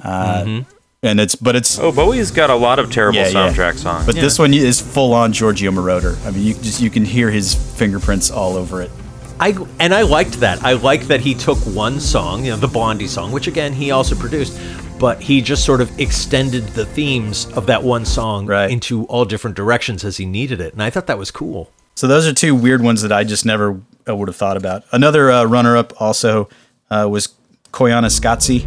[0.03, 0.71] Uh, Mm-hmm.
[1.01, 3.53] And it's but it's Oh, Bowie's got a lot of terrible Yeah, yeah.
[3.53, 4.05] soundtrack songs.
[4.05, 6.17] but this one is full on Giorgio Moroder.
[6.27, 8.91] I mean, you just you can hear his fingerprints all over it.
[9.39, 10.65] I and I liked that.
[10.65, 13.93] I liked that he took one song, you know, the Blondie song, which again he
[13.93, 14.59] also produced,
[14.99, 18.69] but he just sort of extended the themes of that one song Right.
[18.69, 21.71] into all different directions as he needed it, and I thought that was cool.
[21.95, 24.85] So those are two weird ones that I just never uh, would have thought about.
[24.93, 26.49] Another uh, runner-up also
[26.91, 27.29] uh, was
[27.73, 28.67] Koyaanisqatsi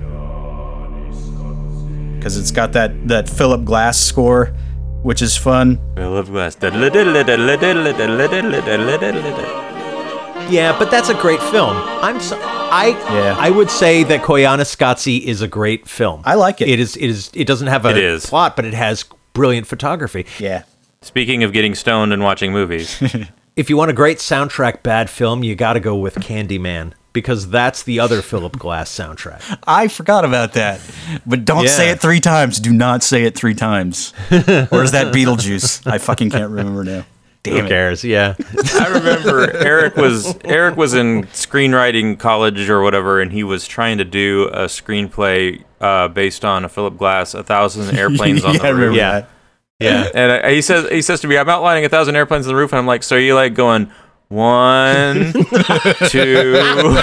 [2.17, 4.47] because it's got that that Philip Glass score,
[5.01, 5.79] which is fun.
[5.95, 6.55] Philip Glass.
[10.49, 11.75] Yeah, but that's a great film.
[11.77, 13.35] I'm so I Yeah.
[13.39, 16.21] I would say that Koyaanisqatsi is a great film.
[16.25, 16.69] I like it.
[16.69, 18.25] It is it is it doesn't have a It is.
[18.25, 20.25] plot, but it has brilliant photography.
[20.39, 20.63] Yeah.
[21.01, 23.01] Speaking of getting stoned and watching movies,
[23.55, 27.49] If you want a great soundtrack bad film, you got to go with Candyman because
[27.49, 29.59] that's the other Philip Glass soundtrack.
[29.67, 30.79] I forgot about that.
[31.25, 32.59] But don't say it three times.
[32.59, 34.13] Do not say it three times.
[34.31, 35.85] or is that Beetlejuice?
[35.85, 37.05] I fucking can't remember now.
[37.43, 37.69] Damn Who it.
[37.69, 38.03] cares?
[38.03, 38.35] Yeah.
[38.75, 43.97] I remember Eric was Eric was in screenwriting college or whatever, and he was trying
[43.97, 48.59] to do a screenplay uh, based on a Philip Glass, "A Thousand Airplanes on yeah,
[48.61, 49.11] the remember Roof." Yeah.
[49.11, 49.29] that.
[49.81, 50.07] Yeah.
[50.13, 52.57] And I, he says he says to me, "I'm outlining a thousand airplanes on the
[52.57, 53.91] roof," and I'm like, "So you like going
[54.29, 55.33] one,
[56.07, 56.95] two?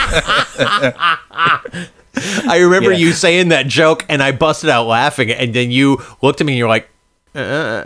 [2.48, 2.98] I remember Yeah.
[2.98, 6.54] you saying that joke and I busted out laughing and then you looked at me
[6.54, 6.88] and you're like,
[7.34, 7.84] uh,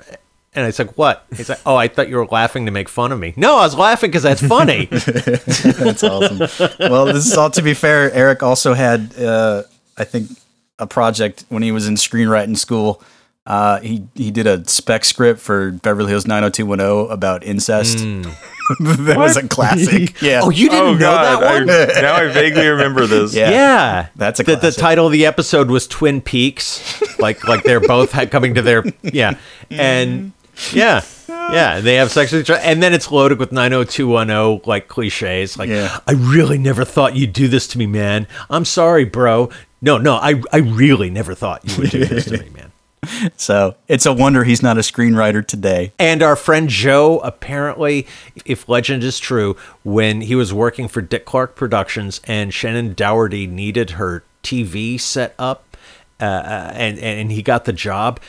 [0.55, 1.27] and I said, what?
[1.37, 3.35] He's like, oh, I thought you were laughing to make fun of me.
[3.37, 4.87] No, I was laughing because that's funny.
[4.91, 6.39] That's awesome.
[6.79, 8.11] well, this is all to be fair.
[8.13, 9.63] Eric also had, uh,
[9.99, 10.31] I think,
[10.79, 13.03] a project when he was in screenwriting school.
[13.45, 17.99] Uh, he he did a spec script for Beverly Hills 90210 about incest.
[18.81, 20.15] that was a classic.
[20.23, 20.41] Yeah.
[20.45, 21.41] oh, you didn't oh know God!
[21.43, 21.71] that one?
[21.71, 23.35] I, now I vaguely remember this.
[23.35, 23.51] Yeah.
[23.51, 27.81] Yeah, That's a the, the title of the episode was Twin Peaks, like like they're
[27.81, 29.37] both coming to their yeah,
[29.71, 30.33] and
[30.73, 33.91] yeah, yeah, they have sex with each other, and then it's loaded with nine hundred
[33.91, 35.99] two one zero like cliches, like Yeah.
[36.07, 38.29] I really never thought you'd do this to me, man.
[38.49, 39.51] I'm sorry, bro.
[39.81, 42.72] No, no, I I really never thought you would do this to me, man.
[43.37, 45.93] So it's a wonder he's not a screenwriter today.
[45.99, 48.07] And our friend Joe, apparently,
[48.45, 53.47] if legend is true, when he was working for Dick Clark Productions and Shannen Doherty
[53.47, 55.77] needed her TV set up,
[56.21, 58.21] uh, uh, and and he got the job.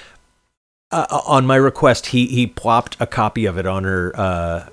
[0.92, 4.68] Uh, on my request, he he plopped a copy of it on her uh,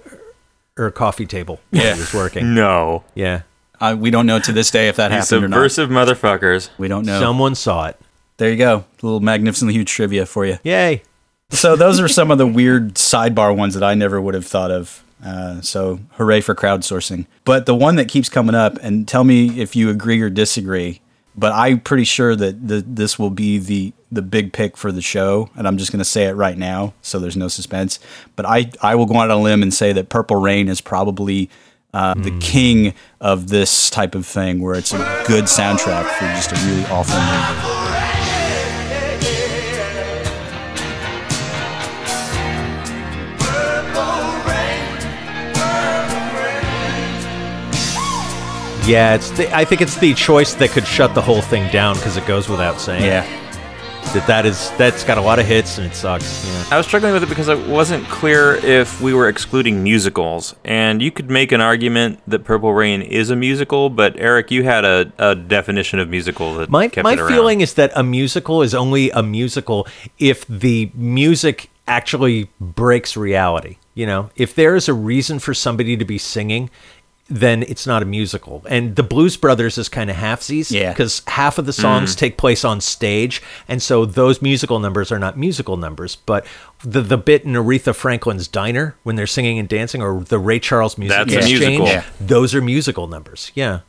[0.76, 1.94] her coffee table while Yeah.
[1.94, 2.55] he was working.
[2.61, 3.42] No, Yeah,
[3.80, 5.55] Uh, we don't know to this day if that happened or not.
[5.57, 6.68] subversive motherfuckers.
[6.78, 7.20] We don't know.
[7.20, 7.98] someone saw it.
[8.41, 8.78] There you go.
[8.78, 10.59] A little magnificently huge trivia for you.
[10.64, 11.03] Yay!
[11.51, 14.70] So those are some of the weird sidebar ones that I never would have thought
[14.70, 15.05] of.
[15.22, 17.26] Uh, so hooray for crowdsourcing.
[17.45, 21.03] But the one that keeps coming up, and tell me if you agree or disagree.
[21.36, 25.03] But I'm pretty sure that the, this will be the the big pick for the
[25.03, 27.99] show, and I'm just going to say it right now, so there's no suspense.
[28.36, 30.80] But I I will go out on a limb and say that Purple Rain is
[30.80, 31.51] probably
[31.93, 36.53] uh, the king of this type of thing, where it's a good soundtrack for just
[36.53, 37.99] a really awful movie.
[48.91, 51.95] Yeah, it's the, I think it's the choice that could shut the whole thing down
[51.97, 53.05] because it goes without saying.
[53.05, 53.24] Yeah.
[54.14, 56.45] that that is that's got a lot of hits and it sucks.
[56.45, 56.64] Yeah.
[56.74, 60.57] I was struggling with it because it wasn't clear if we were excluding musicals.
[60.64, 64.64] And you could make an argument that Purple Rain is a musical, but Eric, you
[64.64, 67.28] had a, a definition of musical that My kept my it around.
[67.28, 69.86] feeling is that a musical is only a musical
[70.18, 73.76] if the music actually breaks reality.
[73.95, 76.70] You know, if there is a reason for somebody to be singing,
[77.33, 78.62] then it's not a musical.
[78.68, 80.91] And the Blues Brothers is kind of halfsies, Yeah.
[80.93, 85.18] because half of the songs take place on stage, and so those musical numbers are
[85.18, 86.16] not musical numbers.
[86.16, 86.45] But
[86.83, 90.59] the the bit in Aretha Franklin's diner when they're singing and dancing, or the Ray
[90.59, 91.87] Charles music That's a exchange, musical.
[91.87, 92.05] Yeah.
[92.20, 93.53] those are musical numbers.
[93.55, 93.81] Yeah.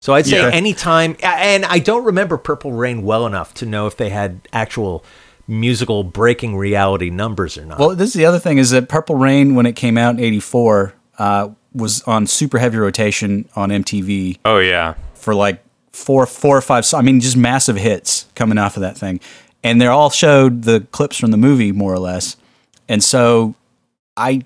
[0.00, 0.48] So I'd say Yeah.
[0.48, 5.04] anytime, and I don't remember Purple Rain well enough to know if they had actual
[5.48, 7.78] musical breaking reality numbers or not.
[7.78, 10.20] Well, this is the other thing is that Purple Rain, when it came out in
[10.20, 14.94] '84, uh, was on super heavy rotation on MTV Oh, yeah.
[15.14, 15.62] for like
[15.92, 16.84] four, four or five.
[16.94, 19.20] I mean, just massive hits coming off of that thing,
[19.64, 22.36] and they all showed the clips from the movie more or less.
[22.88, 23.54] And so,
[24.16, 24.42] I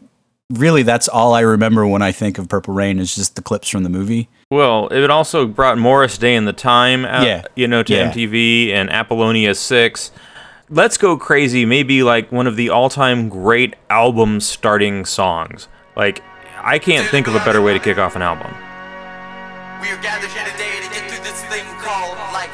[0.50, 3.68] really that's all I remember when I think of Purple Rain is just the clips
[3.68, 4.28] from the movie.
[4.50, 7.42] Well, it also brought Morris Day and the Time, out, Yeah.
[7.56, 8.12] you know, to Yeah.
[8.12, 10.12] MTV and Apollonia 6.
[10.70, 15.66] Let's Go Crazy may be like one of the all-time great album starting songs.
[15.96, 16.22] Like,
[16.66, 18.50] I can't think of a better way to kick off an album.
[19.80, 22.50] We are gathered here today to get through this thing called life.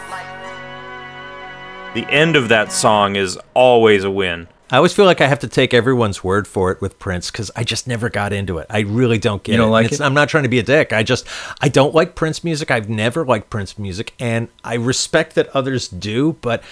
[1.94, 4.48] The end of that song is always a win.
[4.70, 7.50] I always feel like I have to take everyone's word for it with Prince because
[7.54, 8.66] I just never got into it.
[8.70, 9.72] I really don't get You don't it.
[9.72, 10.04] like It's- it?
[10.04, 10.92] I'm not trying to be a dick.
[10.94, 11.26] I just
[11.60, 12.70] I don't like Prince music.
[12.70, 16.62] I've never liked Prince music, and I respect that others do, but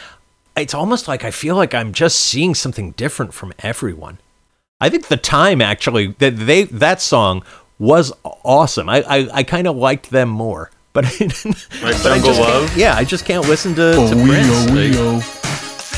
[0.57, 4.19] it's almost like I feel like I'm just seeing something different from everyone.
[4.81, 7.43] I think the time actually that they that song
[7.79, 8.89] was awesome.
[8.89, 11.25] I I, I kind of liked them more, but, I,
[11.83, 12.77] Like but I Jungle just Love?
[12.77, 14.49] yeah, I just can't listen to, to Oh, we Prince.
[14.51, 15.37] oh, we oh.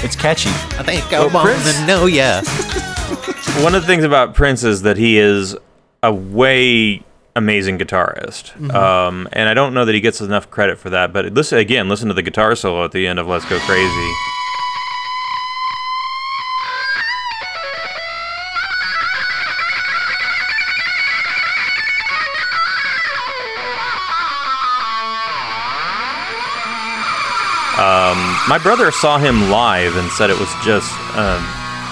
[0.05, 0.49] It's catchy.
[0.51, 2.43] I think I Well, want Prince- to know ya.
[3.63, 5.57] One of the things about Prince is that he is
[6.03, 7.03] a way
[7.37, 8.51] amazing guitarist.
[8.55, 8.71] Mm-hmm.
[8.73, 11.13] Um, and I don't know that he gets enough credit for that.
[11.13, 14.13] But listen again, listen to the guitar solo at the end of Let's Go Crazy.
[27.83, 28.19] Um,
[28.49, 30.87] my brother saw him live and said it was just
[31.19, 31.43] um,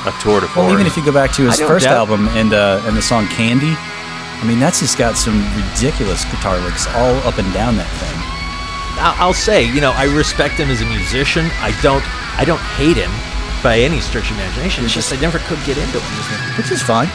[0.06, 0.56] a tour de force.
[0.70, 3.02] Well, even if you go back to his first doubt- album and uh, and the
[3.02, 7.74] song Candy, I mean that's just got some ridiculous guitar licks all up and down
[7.76, 8.18] that thing.
[9.02, 11.46] I- I'll say, you know, I respect him as a musician.
[11.58, 12.04] I don't,
[12.38, 13.10] I don't hate him
[13.62, 14.84] by any stretch of imagination.
[14.84, 16.56] It's just I never could get into him.
[16.56, 17.08] which is fine.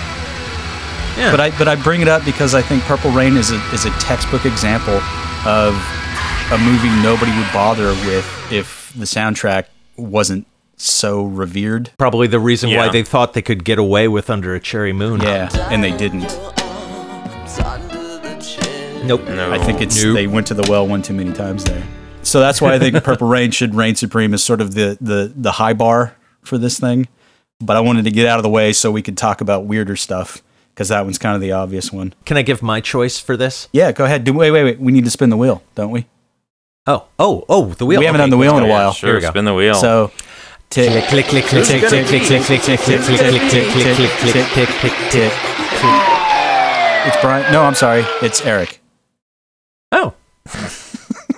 [1.15, 1.31] Yeah.
[1.31, 3.85] But I but I bring it up because I think Purple Rain is a is
[3.85, 4.99] a textbook example
[5.47, 5.71] of
[6.51, 9.65] a movie nobody would bother with if the soundtrack
[9.97, 10.45] wasn't
[10.77, 11.91] so revered.
[11.97, 15.21] Probably the reason why they thought they could get away with Under a Cherry Moon.
[15.21, 16.21] Yeah, and they didn't.
[19.05, 19.23] Nope.
[19.27, 19.51] No.
[19.51, 20.15] I think it's Nope.
[20.15, 21.83] they went to the well one too many times there.
[22.23, 25.31] So that's why I think Purple Rain should reign supreme as sort of the the
[25.35, 27.07] the high bar for this thing.
[27.59, 29.95] But I wanted to get out of the way so we could talk about weirder
[29.95, 30.43] stuff
[30.73, 32.13] because that one's kind of the obvious one.
[32.25, 33.69] Can I give my choice for this?
[33.71, 34.25] Yeah, go ahead.
[34.25, 34.79] Do, wait, wait, wait.
[34.79, 36.05] We need to spin the wheel, don't we?
[36.87, 37.99] Oh, oh, oh, the wheel.
[37.99, 38.93] We haven't done the wheel in a while.
[38.93, 39.29] Sure, Here we go.
[39.29, 39.73] spin the wheel.
[39.75, 40.11] So
[40.69, 43.95] tick, Click, click, click, click, click, click, click, click, click, click, click, click, click, click,
[43.95, 45.33] click, click, click, click, click.
[47.07, 47.51] It's Brian.
[47.51, 48.03] No, I'm sorry.
[48.21, 48.81] It's Eric.
[49.91, 50.13] Oh.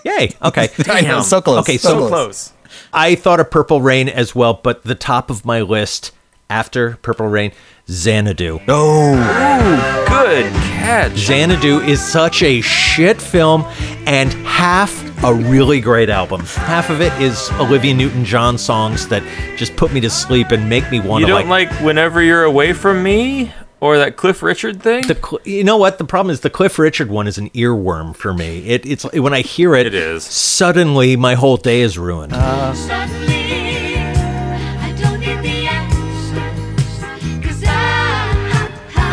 [0.03, 0.31] Yay.
[0.43, 0.69] Okay.
[0.87, 2.53] I know, so close, Okay, so so close.
[2.93, 6.11] I thought of Purple Rain as well, but the top of my list
[6.49, 7.51] after Purple Rain,
[7.89, 8.59] Xanadu.
[8.67, 11.13] Oh, Good catch.
[11.13, 13.63] Xanadu is such a shit film
[14.05, 16.41] and half a really great album.
[16.41, 19.23] Half of it is Olivia Newton-John songs that
[19.57, 21.27] just put me to sleep and make me want to.
[21.27, 25.07] You don't like, whenever you're away from me or that Cliff Richard thing?
[25.07, 28.15] the Cl- you know what the problem is the Cliff Richard one is an earworm
[28.15, 28.59] for me.
[28.67, 30.23] It, it's when I hear it, It is.
[30.23, 32.33] suddenly my whole day is ruined.
[32.33, 33.36] Suddenly,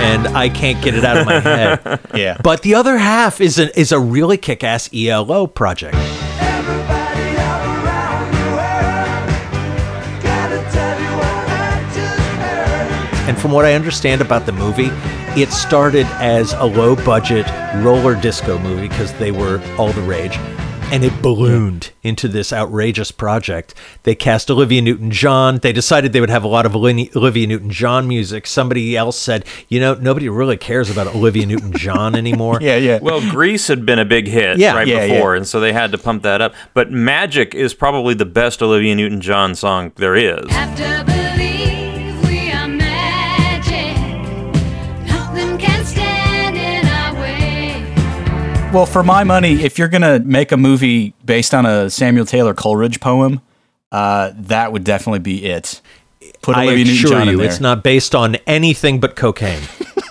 [0.05, 2.01] and I can't get it out of my head.
[2.15, 2.37] yeah.
[2.43, 5.95] But the other half is a, is a really kick-ass ELO project.
[5.97, 10.23] Everybody all around the world.
[10.23, 13.29] Gotta tell you what I just heard.
[13.29, 14.91] And from what I understand about the movie,
[15.41, 17.47] it started as a low budget
[17.83, 20.39] roller disco movie because they were all the rage.
[20.95, 23.75] And it ballooned into this outrageous project.
[24.05, 25.59] They cast Olivia Newton John.
[25.59, 28.47] They decided they would have a lot of Olivia Newton John music.
[28.47, 32.59] Somebody else said, you know, nobody really cares about Olivia Newton John anymore.
[32.61, 33.01] Yeah, yeah.
[33.03, 34.77] well, Grease had been a big hit Yeah.
[34.77, 35.39] right Yeah, before, yeah.
[35.39, 36.55] and so they had to pump that up.
[36.75, 40.47] But Magic is probably the best Olivia Newton John song there is.
[48.75, 52.55] Well, for my money, if you're gonna make a movie based on a Samuel Taylor
[52.55, 53.41] Coleridge poem,
[53.93, 55.81] uh, that would definitely be it.
[56.43, 57.47] Put I Olivia assure in you, there.
[57.47, 59.63] it's not based on anything but cocaine.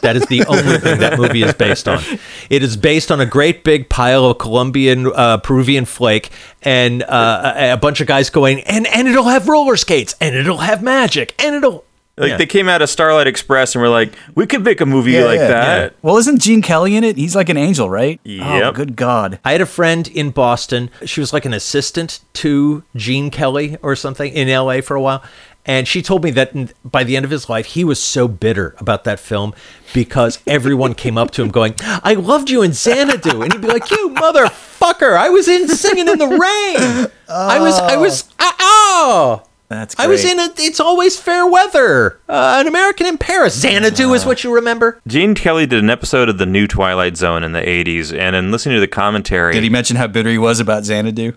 [0.01, 2.01] That is the only thing that movie is based on.
[2.49, 6.29] It is based on a great big pile of Colombian, uh, Peruvian flake,
[6.61, 10.35] and uh, a, a bunch of guys going, and and it'll have roller skates, and
[10.35, 11.83] it'll have magic, and it'll.
[12.15, 12.37] Like Yeah.
[12.37, 15.25] they came out of Starlight Express and were like, "We could make a movie Yeah,
[15.25, 15.97] like yeah, that." yeah.
[16.03, 17.17] Well, isn't Gene Kelly in it?
[17.17, 18.19] He's like an angel, right?
[18.23, 18.73] Oh, Yep.
[18.75, 19.39] good God.
[19.43, 20.91] I had a friend in Boston.
[21.05, 25.23] She was like an assistant to Gene Kelly or something in LA for a while.
[25.65, 26.53] And she told me that
[26.83, 29.53] by the end of his life, he was so bitter about that film
[29.93, 33.41] because everyone came up to him going, I loved you in Xanadu.
[33.41, 37.07] And he'd be like, You motherfucker, I was in Singing in the Rain.
[37.29, 39.43] I was, I was, ah, oh.
[39.73, 40.05] That's great.
[40.05, 43.59] I was in a, It's Always Fair Weather, uh, An American in Paris.
[43.59, 45.01] Xanadu is what you remember.
[45.07, 48.51] Gene Kelly did an episode of the new Twilight Zone in the '80s, and in
[48.51, 51.33] listening to the commentary, Did he mention how bitter he was about Xanadu?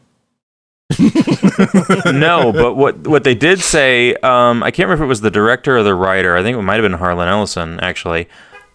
[2.13, 5.31] no, but what what they did say, um, I can't remember if it was the
[5.31, 6.37] director or the writer.
[6.37, 8.29] I think it might have been Harlan Ellison actually.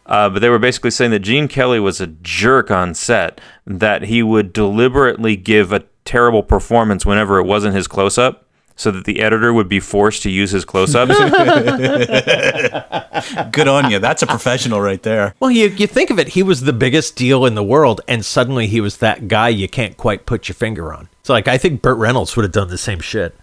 [0.07, 4.03] Uh, but they were basically saying that Gene Kelly was a jerk on set, that
[4.03, 8.45] he would deliberately give a terrible performance whenever it wasn't his close up,
[8.81, 11.15] so that the editor would be forced to use his close ups.
[13.51, 13.99] Good on you.
[13.99, 15.35] That's a professional right there.
[15.39, 18.25] Well, you, you think of it, he was the biggest deal in the world, and
[18.25, 21.09] suddenly he was that guy you can't quite put your finger on.
[21.21, 23.35] So, like, I think Burt Reynolds would have done the same shit.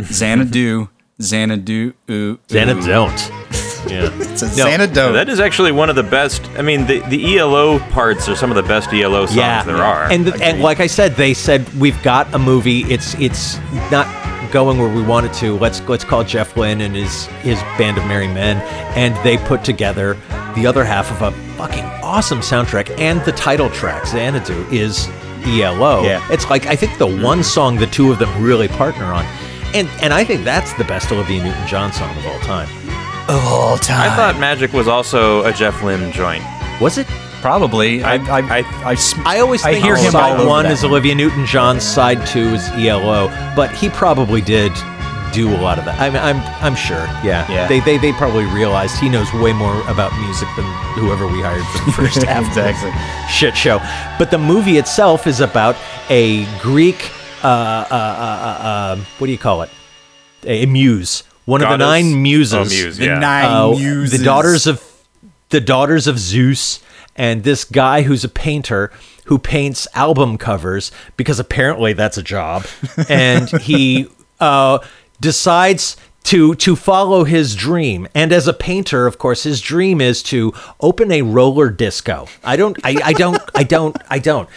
[0.00, 0.88] Xanadu,
[1.20, 2.86] Xanadu, ooh, Xana ooh.
[2.86, 3.32] don't.
[3.88, 4.10] Yeah.
[4.20, 5.12] It's a No, Xanadu.
[5.14, 6.48] that is actually one of the best.
[6.56, 9.82] I mean, the, the ELO parts are some of the best ELO songs yeah, there
[9.82, 10.04] are.
[10.04, 12.82] And the, and like I said, they said we've got a movie.
[12.84, 13.58] It's it's
[13.90, 14.06] not
[14.50, 15.56] going where we wanted to.
[15.58, 18.58] Let's let's call Jeff Lynne and his his band of merry men,
[18.96, 20.16] and they put together
[20.54, 22.98] the other half of a fucking awesome soundtrack.
[22.98, 25.08] And the title track, Xanadu, is
[25.44, 26.02] ELO.
[26.02, 26.26] Yeah.
[26.30, 27.22] It's like I think the mm-hmm.
[27.22, 29.24] one song the two of them really partner on.
[29.74, 32.68] And, and I think that's the best Olivia Newton-John song of all time.
[33.26, 34.10] Of all time.
[34.10, 36.44] I thought Magic was also a Jeff Lynne joint.
[36.78, 37.06] Was it?
[37.42, 38.02] Probably.
[38.02, 40.84] I, I, I- I, I, I always I hear him all side one that is
[40.84, 44.72] Olivia Newton-John, side two is ELO, but he probably did
[45.34, 45.98] do a lot of that.
[45.98, 47.04] I mean, I'm I'm sure.
[47.24, 47.50] Yeah.
[47.50, 47.66] Yeah.
[47.66, 50.64] They, they they probably realized he knows way more about music than
[50.94, 52.46] whoever we hired for the first half.
[52.48, 52.92] of this Exactly.
[53.32, 53.78] Shit show.
[54.18, 55.76] But the movie itself is about
[56.10, 57.10] a Greek.
[57.42, 59.70] Uh, uh, uh, uh, uh, what do you call it?
[60.44, 61.24] A muse.
[61.46, 64.16] One of the nine muses Oh, muse, The nine uh, muses.
[64.18, 64.80] the daughters of
[65.48, 66.80] the daughters of Zeus
[67.16, 68.90] and this guy who's a painter
[69.26, 72.66] who paints album covers because apparently that's a job
[73.08, 74.08] and he
[74.40, 74.78] uh,
[75.20, 78.06] decides to to follow his dream.
[78.14, 82.28] And as a painter of course his dream is to open a roller disco.
[82.44, 84.48] I don't i, I don't i don't i don't.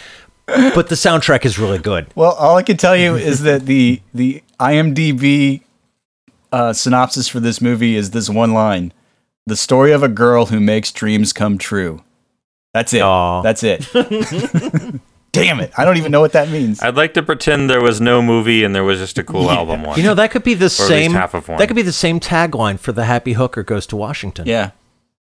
[0.46, 2.06] But the soundtrack is really good.
[2.14, 5.62] Well, all I can tell you is that the the IMDb
[6.52, 8.92] uh, synopsis for this movie is this one line:
[9.46, 12.04] "The story of a girl who makes dreams come true."
[12.76, 13.00] That's it.
[13.02, 13.40] Aw.
[13.42, 13.88] That's it.
[15.32, 15.70] Damn it!
[15.76, 16.82] I don't even know what that means.
[16.82, 19.82] I'd like to pretend there was no movie and there was just a cool album
[19.82, 19.98] one.
[19.98, 21.58] you know that could be the least same half of one.
[21.58, 24.70] that could be the same tagline for the happy hooker goes to washington Yeah,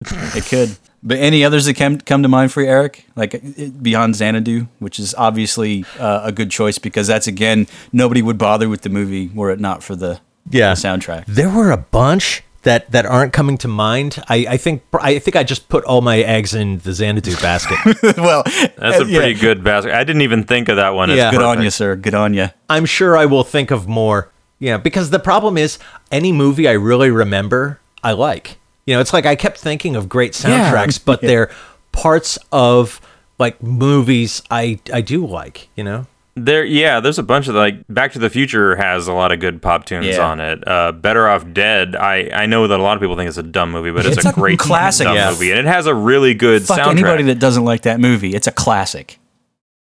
[0.02, 0.76] it could.
[1.02, 3.04] But any others that come come to mind for you, Eric?
[3.16, 3.38] Like uh,
[3.82, 8.68] beyond Xanadu, which is obviously uh, a good choice because that's again nobody would bother
[8.68, 10.20] with the movie were it not for the,
[10.50, 10.74] Yeah.
[10.74, 11.26] the soundtrack.
[11.26, 14.22] There were a bunch that that aren't coming to mind.
[14.28, 17.78] I, I think I think I just put all my eggs in the Xanadu basket.
[18.16, 19.18] well, That's a uh, yeah.
[19.18, 19.94] pretty good basket.
[19.94, 21.08] I didn't even think of that one.
[21.10, 21.28] Yeah.
[21.28, 21.94] As Good on you, sir.
[21.94, 22.48] Good on you.
[22.68, 24.32] I'm sure I will think of more.
[24.58, 25.78] Yeah, because the problem is
[26.10, 28.58] any movie I really remember, I like.
[28.84, 30.72] You know, it's like I kept thinking of great Yeah.
[30.72, 31.28] soundtracks, but Yeah.
[31.28, 31.50] they're
[31.92, 33.00] parts of
[33.38, 35.68] like movies I I do like.
[35.76, 36.06] You know.
[36.38, 39.40] There, yeah, there's a bunch of like Back to the Future has a lot of
[39.40, 40.20] good pop tunes Yeah.
[40.20, 40.68] on it.
[40.68, 41.96] Uh, Better Off Dead.
[41.96, 44.18] I I know that a lot of people think it's a dumb movie, but it's,
[44.18, 45.06] It's a a great classic.
[45.06, 45.30] dumb Yeah.
[45.30, 46.90] movie, and it has a really good Fuck soundtrack.
[46.90, 48.34] anybody that doesn't like that movie.
[48.34, 49.18] It's a classic.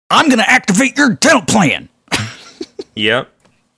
[0.09, 1.91] I'm gonna activate your dental plan.
[2.95, 3.29] yep.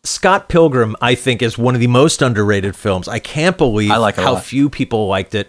[0.05, 3.07] Scott Pilgrim, I think, is one of the most underrated films.
[3.09, 4.45] I can't believe I like how lot.
[4.45, 5.49] few people liked it,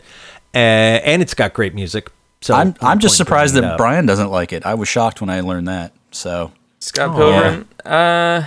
[0.54, 2.10] uh, and it's got great music.
[2.42, 3.78] So I'm I'm just surprised that.
[3.78, 4.66] Brian doesn't like it.
[4.66, 5.94] I was shocked when I learned that.
[6.12, 6.52] So
[6.84, 7.68] Scott Pilgrim.
[7.86, 8.44] Uh,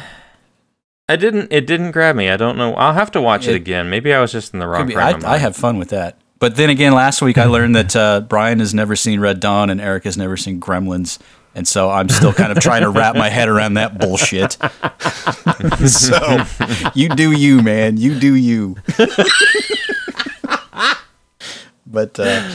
[1.09, 1.53] I didn't.
[1.53, 2.29] It didn't grab me.
[2.29, 2.75] I don't know.
[2.75, 3.89] I'll have to watch it, It- again.
[3.89, 5.41] Maybe I was just in the wrong be- frame I, of I mind.
[5.43, 6.19] have fun with that.
[6.39, 9.71] But then again, last week I learned that uh, Brian has never seen Red Dawn
[9.71, 11.19] and Eric has never seen Gremlins.
[11.55, 14.53] And so I'm still kind of trying to wrap my head around that bullshit.
[15.89, 16.45] so
[16.95, 17.97] you do you, man.
[17.97, 18.77] You do you.
[21.87, 22.55] but uh,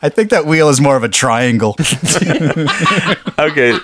[0.00, 1.76] I think that wheel is more of a triangle.
[3.38, 3.76] okay.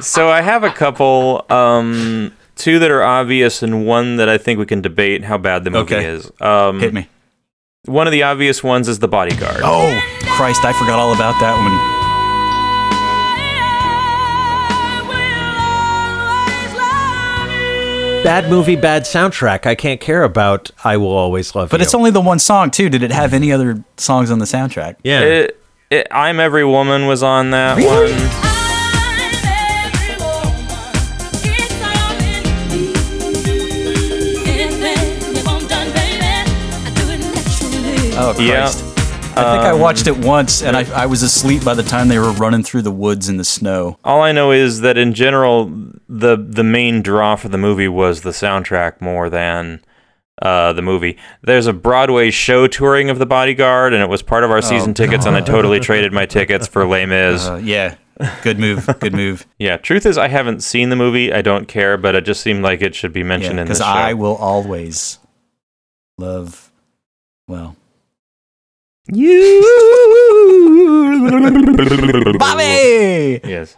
[0.00, 4.58] So I have a couple, um, two that are obvious and one that I think
[4.58, 6.06] we can debate how bad the movie Okay.
[6.06, 6.30] is.
[6.40, 7.08] Um, Hit me.
[7.86, 9.60] One of the obvious ones is The Bodyguard.
[9.62, 10.64] Oh, Christ!
[10.64, 11.95] I forgot all about that one.
[18.26, 19.66] Bad movie, bad soundtrack.
[19.66, 20.72] I can't care about.
[20.82, 21.70] I will always love You.
[21.70, 21.84] But you.
[21.84, 22.88] it's only the one song too.
[22.88, 24.96] Did it have any other songs on the soundtrack?
[25.04, 25.20] yeah.
[25.20, 25.60] It,
[25.90, 28.56] it, I'm Every Woman was on that one.
[38.18, 38.72] Oh Yeah.
[39.36, 42.18] I think I watched it once, and I, I was asleep by the time they
[42.18, 43.98] were running through the woods in the snow.
[44.02, 45.66] All I know is that in general,
[46.08, 49.82] the the main draw for the movie was the soundtrack more than
[50.40, 51.16] uh, the movie.
[51.42, 54.94] There's a Broadway show touring of The Bodyguard, and it was part of our season
[54.94, 57.46] tickets, and I totally traded my tickets for Les Mis.
[57.56, 57.96] Uh, yeah,
[58.42, 59.46] good move, good move.
[59.58, 61.32] yeah, truth is, I haven't seen the movie.
[61.32, 63.86] I don't care, but it just seemed like it should be mentioned in Because this
[63.86, 63.92] show.
[63.92, 65.18] I will always
[66.18, 66.72] love,
[67.46, 67.75] well,
[72.38, 73.40] Bobby.
[73.44, 73.76] Yes.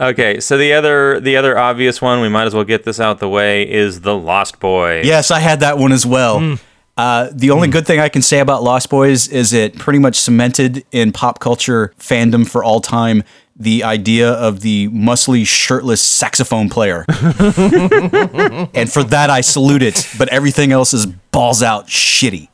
[0.00, 3.18] Okay, so the other the other obvious one, we might as well get this out
[3.18, 5.02] the way, is the Lost Boy.
[5.04, 6.58] Yes, I had that one as well.
[6.96, 10.16] Uh, the only good thing I can say about Lost Boys is it pretty much
[10.16, 13.24] cemented in pop culture fandom for all time
[13.56, 17.04] the idea of the muscly, shirtless saxophone player.
[17.08, 20.08] and for that, I salute it.
[20.18, 22.48] But everything else is balls out shitty.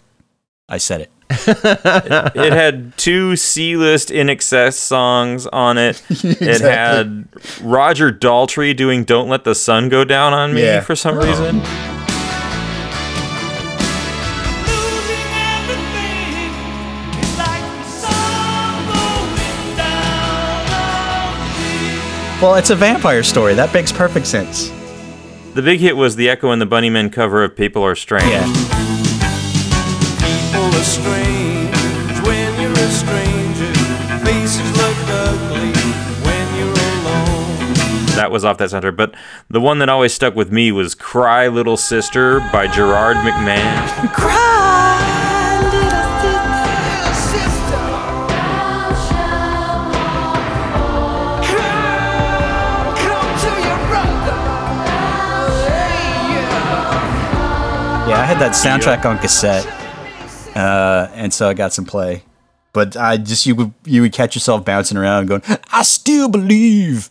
[0.68, 1.10] I said it.
[1.30, 6.02] it had two C-list INXS songs on it.
[6.10, 7.28] It had
[7.62, 10.80] Roger Daltrey doing "Don't Let the Sun Go Down on Me" Yeah.
[10.80, 11.26] for some oh.
[11.26, 11.58] reason.
[11.58, 11.66] Losing
[15.36, 16.54] everything
[17.20, 20.70] is like the sun going down
[21.10, 22.40] on me.
[22.40, 23.54] Well, it's a vampire story.
[23.54, 24.70] That makes perfect sense.
[25.54, 28.77] The big hit was the Echo and the Bunnymen cover of "People Are Strange." Yeah.
[38.18, 38.96] That was off that soundtrack.
[38.96, 39.14] But
[39.48, 44.12] the one that always stuck with me was "Cry Little Sister" by Gerard McMahon.
[44.12, 44.34] Cry.
[58.08, 59.64] Yeah, I had that soundtrack on cassette,
[60.56, 62.24] uh, and so I got some play.
[62.72, 67.10] But I just you would you would catch yourself bouncing around going, I still believe,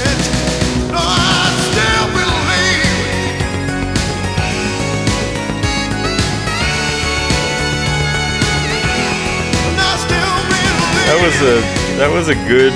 [11.09, 12.71] That was a that was a good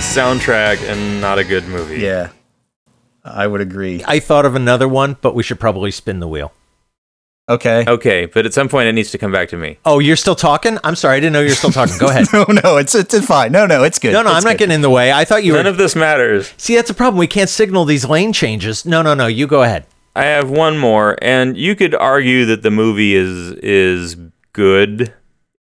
[0.00, 2.00] soundtrack and not a good movie.
[2.00, 2.30] Yeah,
[3.22, 4.02] I would agree.
[4.06, 6.52] I thought of another one, but we should probably spin the wheel.
[7.48, 7.84] Okay.
[7.86, 9.78] Okay, but at some point it needs to come back to me.
[9.84, 10.78] Oh, you're still talking?
[10.82, 11.96] I'm sorry, I didn't know you're still talking.
[11.98, 12.26] Go ahead.
[12.32, 13.52] No, no, it's it's fine.
[13.52, 14.12] No, no, it's good.
[14.12, 15.12] No, no, It's I'm not getting in the way.
[15.12, 15.62] I thought you None were.
[15.64, 16.52] None of this matters.
[16.56, 17.18] See, that's a problem.
[17.18, 18.84] We can't signal these lane changes.
[18.84, 19.26] No, no, no.
[19.28, 19.86] You go ahead.
[20.16, 24.16] I have one more, and you could argue that the movie is is
[24.52, 25.14] good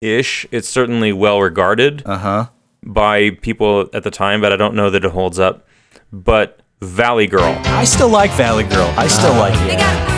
[0.01, 0.47] ish.
[0.53, 2.47] It's certainly well regarded Uh huh.
[2.85, 5.67] by people at the time, but I don't know that it holds up.
[6.13, 7.57] But Valley Girl.
[7.65, 8.93] I still like Valley Girl.
[8.97, 10.16] I still like They it.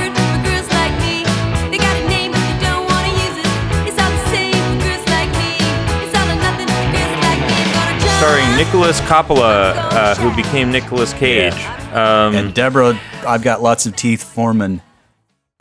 [8.19, 11.55] Starring Nicolas Coppola, uh, who became Nicolas Cage.
[11.93, 14.23] Um, And Deborah, I've got lots of teeth.
[14.25, 14.83] Foreman.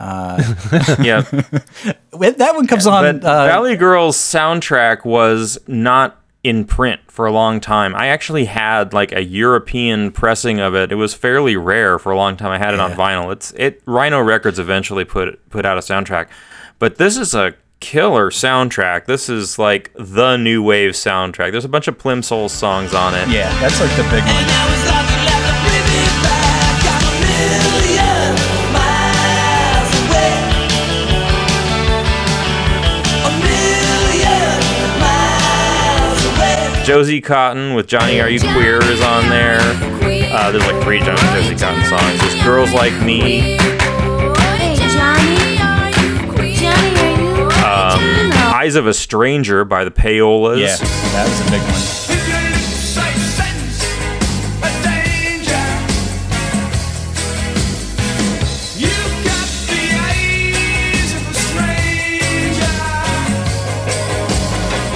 [0.00, 1.22] yeah,
[2.12, 3.04] That one comes on.
[3.04, 7.94] uh, Valley Girl's soundtrack was not in print for a long time.
[7.94, 10.90] I actually had like a European pressing of it.
[10.92, 12.50] It was fairly rare for a long time.
[12.50, 13.32] I had it on vinyl.
[13.32, 16.26] It's it Rhino Records eventually put put out a soundtrack.
[16.78, 19.06] But this is a killer soundtrack.
[19.06, 21.52] This is like the new wave soundtrack.
[21.52, 23.28] There's a bunch of Plimsouls songs on it.
[23.28, 24.46] yeah, that's like the big one.
[24.46, 26.82] Now it's nothing left to bring me back.
[26.90, 28.34] I'm a million
[28.72, 30.34] miles away.
[33.24, 36.84] A million miles away.
[36.84, 39.60] Josie Cotton with Johnny Are You Queer is on there.
[40.30, 42.20] Uh, there's like three John- Josie Cotton songs.
[42.20, 43.56] There's Girls Like Me.
[48.68, 50.60] Eyes of a Stranger by the Payolas.
[50.60, 51.72] Yeah, that was a big one.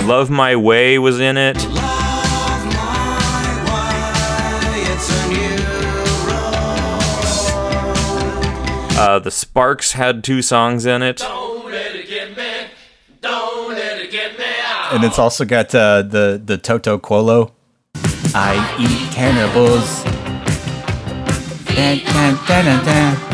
[0.07, 1.57] Love My Way was in it.
[8.99, 11.23] Uh, the Sparks had two songs in it.
[14.93, 17.53] And it's also got uh, the the Toto Coelo.
[18.35, 20.05] I eat cannibals.
[21.75, 23.33] Dun, dun, dun, dun,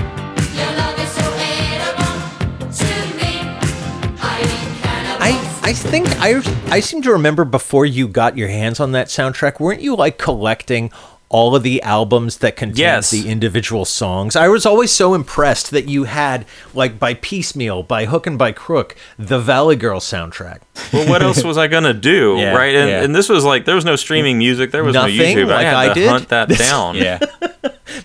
[5.68, 6.40] I think I
[6.74, 10.16] I seem to remember before you got your hands on that soundtrack, weren't you like
[10.16, 10.90] collecting
[11.30, 13.10] all of the albums that contained Yes.
[13.10, 14.34] the individual songs.
[14.34, 18.52] I was always so impressed that you had like by piecemeal, by hook and by
[18.52, 20.60] crook, the Valley Girl soundtrack.
[20.92, 22.74] Well, what else was I gonna do, Yeah, right?
[22.74, 23.02] And, yeah.
[23.02, 25.48] and this was like there was no streaming music, there was Nothing, no YouTube.
[25.48, 26.08] like I had I to did?
[26.08, 26.96] hunt that down.
[26.96, 27.18] Yeah.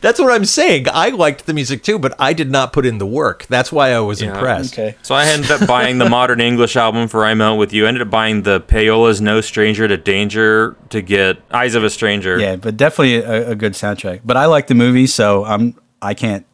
[0.01, 0.87] That's what I'm saying.
[0.91, 3.45] I liked the music too, but I did not put in the work.
[3.47, 4.33] That's why I was Yeah.
[4.33, 4.73] impressed.
[4.73, 4.95] Okay.
[5.01, 7.85] So I ended up buying the Modern English album for I Melt With You.
[7.85, 11.89] I ended up buying the Payola's No Stranger to Danger to get Eyes of a
[11.89, 12.39] Stranger.
[12.39, 14.21] Yeah, but definitely a, a good soundtrack.
[14.23, 16.45] But I like the movie, so I'm I can't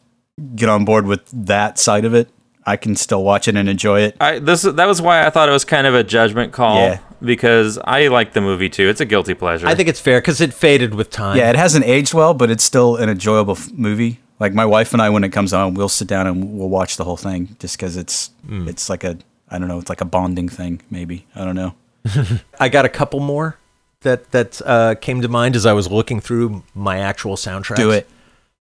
[0.54, 2.30] get on board with that side of it.
[2.66, 4.16] I can still watch it and enjoy it.
[4.20, 6.98] I this that was why I thought it was kind of a judgment call Yeah.
[7.22, 8.88] because I like the movie too.
[8.88, 9.66] It's a guilty pleasure.
[9.66, 11.36] I think it's fair because it faded with time.
[11.36, 14.20] Yeah, it hasn't aged well, but it's still an enjoyable f- movie.
[14.38, 16.96] Like my wife and I, when it comes on, we'll sit down and we'll watch
[16.96, 18.68] the whole thing just because it's mm.
[18.68, 20.82] it's like a I don't know, it's like a bonding thing.
[20.90, 21.74] Maybe I don't know.
[22.60, 23.58] I got a couple more
[24.02, 27.76] that that uh, came to mind as I was looking through my actual soundtrack.
[27.76, 28.08] Do it.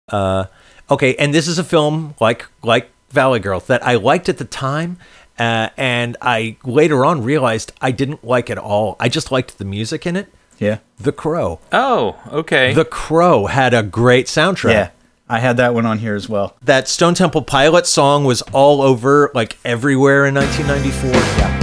[0.08, 0.46] Uh,
[0.90, 4.44] okay, and this is a film like like Valley Girl that I liked at the
[4.44, 4.98] time,
[5.38, 8.96] uh, and I later on realized I didn't like at all.
[8.98, 10.32] I just liked the music in it.
[10.58, 11.58] Yeah, The Crow.
[11.72, 12.74] oh, okay.
[12.74, 14.72] The Crow had a great soundtrack.
[14.72, 14.90] yeah.
[15.26, 16.56] I had that one on here as well.
[16.60, 21.10] That Stone Temple Pilot song was all over, like everywhere in 1994.
[21.12, 21.59] Yeah.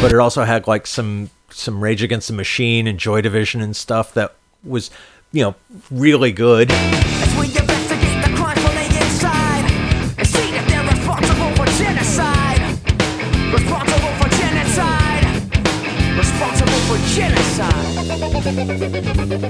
[0.00, 3.76] But it also had like some some Rage Against the Machine and Joy Division and
[3.76, 4.34] stuff that
[4.64, 4.90] was,
[5.32, 5.54] you know,
[5.90, 6.70] really good.
[6.72, 9.70] As we investigate the crime from the inside
[10.16, 12.60] and see if they're responsible for genocide.
[13.52, 15.24] Responsible for genocide.
[16.16, 17.86] Responsible for genocide.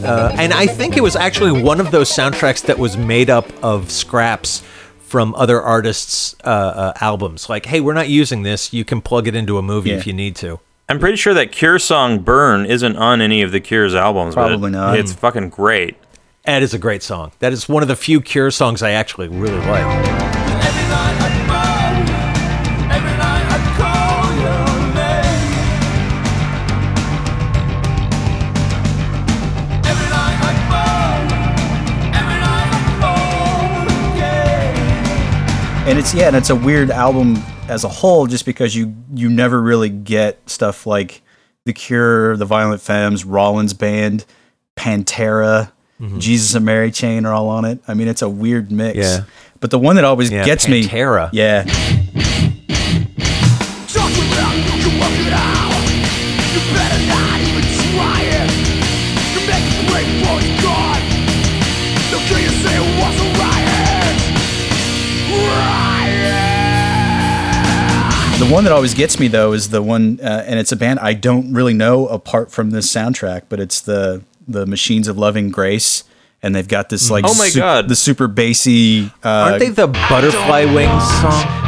[0.04, 3.46] Uh, and I think it was actually one of those soundtracks that was made up
[3.62, 4.62] of scraps
[5.10, 7.48] from other artists' uh, uh, albums.
[7.48, 8.72] Like, hey, we're not using this.
[8.72, 9.96] You can plug it into a movie Yeah.
[9.96, 10.60] if you need to.
[10.88, 14.34] I'm pretty sure that Cure song "Burn" isn't on any of the Cure's albums.
[14.34, 14.98] but Probably it- not.
[14.98, 15.96] It's fucking great.
[16.44, 17.32] That is a great song.
[17.40, 20.29] That is one of the few Cure songs I actually really like.
[35.90, 37.36] And it's yeah, and it's a weird album
[37.68, 41.22] as a whole, just because you you never really get stuff like
[41.66, 44.24] The Cure, The Violent Femmes, Rollins Band,
[44.76, 46.18] Pantera, mm-hmm.
[46.18, 47.80] Jesus and Mary Chain are all on it.
[47.88, 48.98] I mean, it's a weird mix.
[48.98, 49.24] Yeah.
[49.60, 51.32] But the one that always Yeah, gets Pantera.
[51.32, 51.64] me, yeah,
[68.50, 71.14] one that always gets me though is the one, uh, and it's a band I
[71.14, 76.04] don't really know apart from this soundtrack, but it's the the Machines of Loving Grace.
[76.42, 77.88] And they've got this like Oh my su- God.
[77.88, 81.59] the super bassy uh, Aren't they the Butterfly Wings song?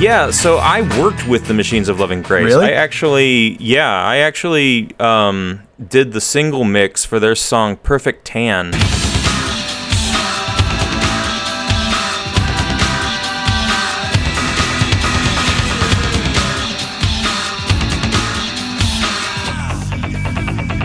[0.00, 2.46] Yeah, so I worked with the Machines of Loving Grace.
[2.46, 2.68] Really?
[2.68, 8.70] I actually, yeah, I actually um, did the single mix for their song "Perfect Tan."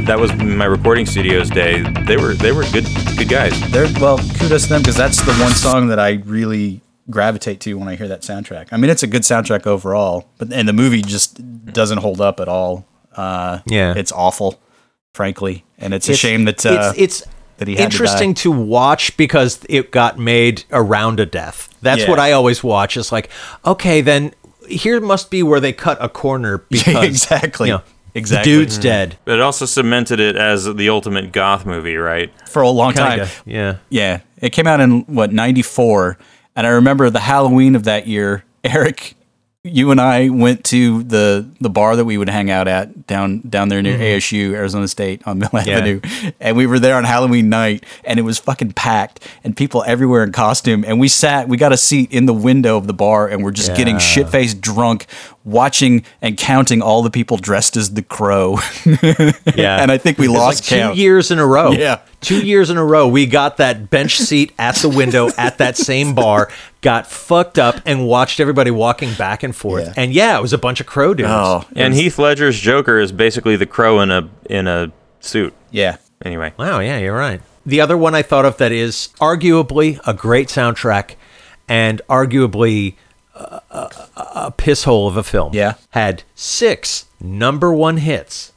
[0.05, 1.84] That was my recording studios day.
[2.05, 2.86] They were they were good
[3.18, 3.57] good guys.
[3.72, 7.73] They're well, kudos to them because that's the one song that I really gravitate to
[7.77, 8.69] when I hear that soundtrack.
[8.71, 12.39] I mean, it's a good soundtrack overall, but and the movie just doesn't hold up
[12.39, 12.85] at all.
[13.15, 13.93] Uh, Yeah.
[13.95, 14.59] it's awful,
[15.13, 17.27] frankly, and it's a It's- shame that uh, it's, it's
[17.57, 18.41] that he had to interesting die.
[18.41, 21.69] to, watch because it got made around a death.
[21.81, 22.09] That's Yeah.
[22.09, 22.97] what I always watch.
[22.97, 23.29] It's like,
[23.65, 24.33] okay, then
[24.67, 27.81] here must be where they cut a corner because exactly, you know,
[28.13, 28.51] exactly.
[28.51, 29.17] the dude's dead.
[29.23, 32.31] But it also cemented it as the ultimate goth movie, right?
[32.49, 33.27] for a long Kinda, time.
[33.45, 33.75] yeah.
[33.89, 36.17] Yeah, it came out in what '94,
[36.55, 38.43] and I remember the Halloween of that year.
[38.63, 39.15] Eric
[39.66, 43.41] you and I went to the the bar that we would hang out at down
[43.49, 44.03] down there near mm-hmm.
[44.03, 46.01] ASU, Arizona State on Mill Avenue,
[46.39, 50.24] and we were there on Halloween night, and it was fucking packed, and people everywhere
[50.24, 53.28] in costume, and we sat, we got a seat in the window of the bar,
[53.28, 55.07] and we're just getting shit faced drunk,
[55.45, 58.59] watching and counting all the people dressed as the Crow.
[59.55, 59.82] Yeah.
[59.82, 60.97] and I think we lost like two count.
[60.97, 61.72] years in a row.
[61.72, 62.01] Yeah.
[62.20, 63.07] Two years in a row.
[63.07, 66.51] We got that bench seat at the window at that same bar,
[66.86, 69.88] got fucked up, and watched everybody walking back and forth.
[69.88, 69.93] Yeah.
[69.97, 71.29] And yeah, it was a bunch of crow dudes.
[71.31, 75.53] Oh, And Heath Ledger's Joker is basically the crow in a in a suit.
[75.71, 75.97] yeah.
[76.23, 77.41] Anyway, Wow, yeah, you're right.
[77.65, 81.15] The other one I thought of that is arguably a great soundtrack
[81.67, 82.95] and arguably
[83.36, 83.91] a, a,
[84.36, 85.53] a piss hole of a film.
[85.53, 85.73] Yeah.
[85.89, 88.53] Had six number one hits.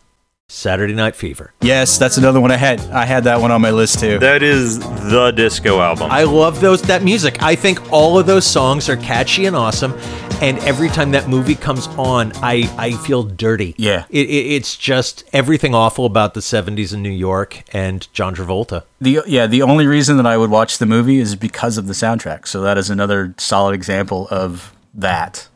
[0.51, 1.53] Saturday Night Fever.
[1.61, 2.81] Yes, that's another one I had.
[2.91, 4.19] I had that one on my list too.
[4.21, 6.11] that is the disco album.
[6.11, 7.43] I love those that music.
[7.43, 9.93] I think all of those songs are catchy and awesome.
[10.41, 13.75] And every time that movie comes on, I, I feel dirty.
[13.77, 14.05] Yeah.
[14.09, 18.85] It, it, it's just everything awful about the 70s in New York and John Travolta.
[19.03, 21.93] The yeah, the only reason that I would watch the movie is because of the
[21.93, 22.47] soundtrack.
[22.47, 25.49] So that is another solid example of that.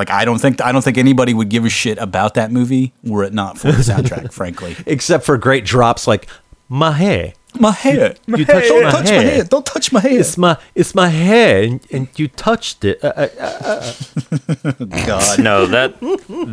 [0.00, 2.94] Like I don't think I don't think anybody would give a shit about that movie
[3.04, 4.74] were it not for the soundtrack, frankly.
[4.86, 6.26] Except for great drops like
[6.70, 7.34] my hair.
[7.58, 8.14] My hair.
[8.26, 9.18] You touched Don't my touch hair.
[9.18, 9.44] my hair.
[9.44, 10.20] Don't touch my hair.
[10.20, 13.04] It's my it's my hair, and, and you touched it.
[13.04, 13.92] Uh, uh,
[15.06, 15.38] God.
[15.38, 15.96] no, that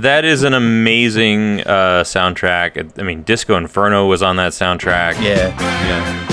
[0.01, 2.99] that is an amazing uh, soundtrack.
[2.99, 5.23] I mean, Disco Inferno was on that soundtrack.
[5.23, 5.57] Yeah.
[5.57, 6.26] Yeah.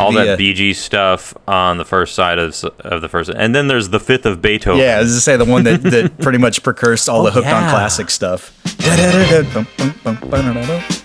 [0.00, 3.54] All The, that uh, Bee stuff on the first side of, of the first, and
[3.54, 4.80] then there's the fifth of Beethoven.
[4.80, 7.70] Yeah, as I say, the one that, that pretty much precursed all the hooked on
[7.70, 8.54] classic stuff.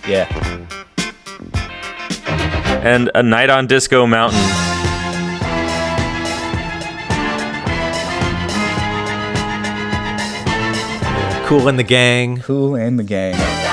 [0.08, 0.28] Yeah.
[2.84, 4.64] and a night on Disco Mountain.
[11.46, 12.38] cool in the gang.
[12.38, 13.63] Kool and the Gang.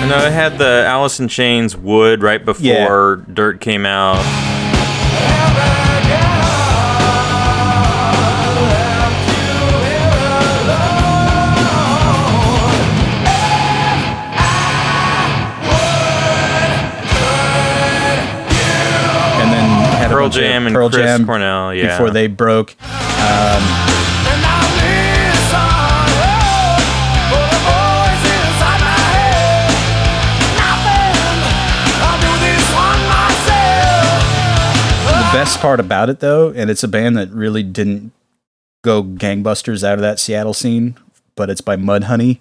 [0.00, 3.16] I know I had the Alice in Chains Would right before.
[3.16, 4.24] Dirt came out.
[20.18, 21.96] Pearl Jam and Pearl Chris Jam Cornell, yeah.
[21.96, 22.72] before they broke.
[22.80, 22.88] And
[24.44, 25.68] I listen
[27.30, 29.70] for the voice inside my head.
[30.58, 31.38] Nothing.
[32.02, 34.20] I'll do this one myself.
[35.06, 38.12] The best part about it, though, and it's a band that really didn't
[38.82, 40.96] go gangbusters out of that Seattle scene,
[41.36, 42.40] but it's by Mudhoney,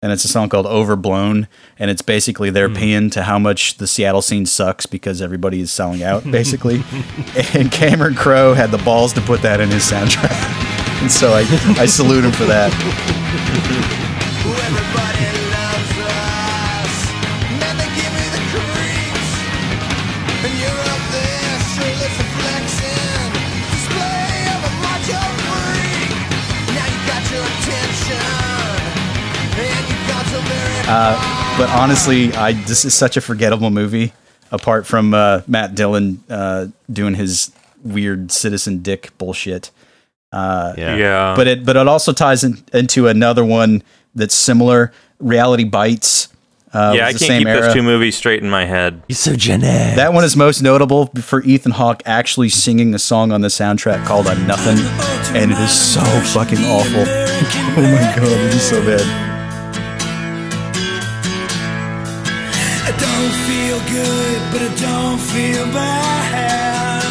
[0.00, 2.76] and it's a song called Overblown, and it's basically their hmm.
[2.76, 6.82] paean to how much the Seattle scene sucks because everybody is selling out, basically.
[7.54, 10.30] and Cameron Crowe had the balls to put that in his soundtrack,
[11.02, 11.40] and so I
[11.80, 12.72] I salute him for that.
[30.88, 34.12] Some very But honestly, I this is such a forgettable movie.
[34.50, 37.52] Apart from uh, Matt Dillon uh, doing his
[37.84, 39.70] weird Citizen Dick bullshit.
[40.32, 40.74] Yeah.
[40.76, 41.34] Yeah.
[41.36, 43.82] but it but it also ties in, into another one
[44.14, 44.92] that's similar.
[45.18, 46.28] Reality Bites.
[46.72, 47.60] Uh, yeah, I can't same keep era.
[47.62, 49.02] those two movies straight in my head.
[49.08, 49.96] He's so generic.
[49.96, 54.04] That one is most notable for Ethan Hawke actually singing a song on the soundtrack
[54.04, 54.76] called "I'm Nothing,"
[55.34, 57.00] and it is so fucking awful.
[57.06, 59.37] oh my god, it is so bad.
[63.86, 67.02] Good, but I don't feel bad.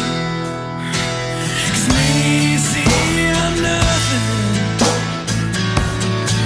[1.68, 4.92] 'Cause me, see, I'm nothing.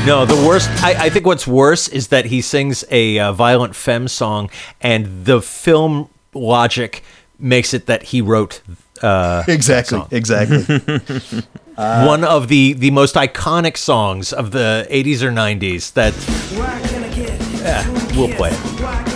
[0.06, 0.68] No, the worst.
[0.82, 4.50] I, I think what's worse is that he sings a uh, violent femme song,
[4.80, 7.02] and the film logic
[7.38, 8.62] makes it that he wrote
[9.02, 10.08] uh, Exactly, song.
[10.10, 10.62] exactly.
[11.76, 15.92] one of the the most iconic songs of the 80s or 90s.
[15.94, 16.12] That
[16.58, 17.40] Why can I get?
[17.62, 19.11] Yeah, we'll play it.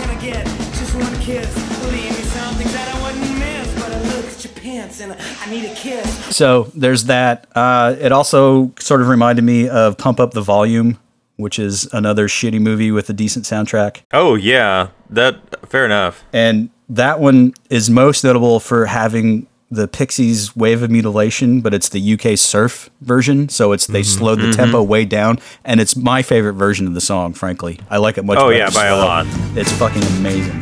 [5.13, 6.35] Pants and I, I need a kiss.
[6.35, 7.47] so there's that.
[7.55, 10.99] Uh, it also sort of reminded me of "Pump Up the Volume,"
[11.35, 14.01] which is another shitty movie with a decent soundtrack.
[14.11, 16.23] Oh yeah, that fair enough.
[16.33, 21.89] And that one is most notable for having the Pixies Wave of Mutilation, but it's
[21.89, 23.49] the UK surf version.
[23.49, 24.17] So it's they Mm-hmm.
[24.17, 27.33] slowed the tempo way down, and it's my favorite version of the song.
[27.33, 28.37] Frankly, I like it much.
[28.37, 29.25] Oh, better yeah, by a lot.
[29.57, 30.61] It's fucking amazing.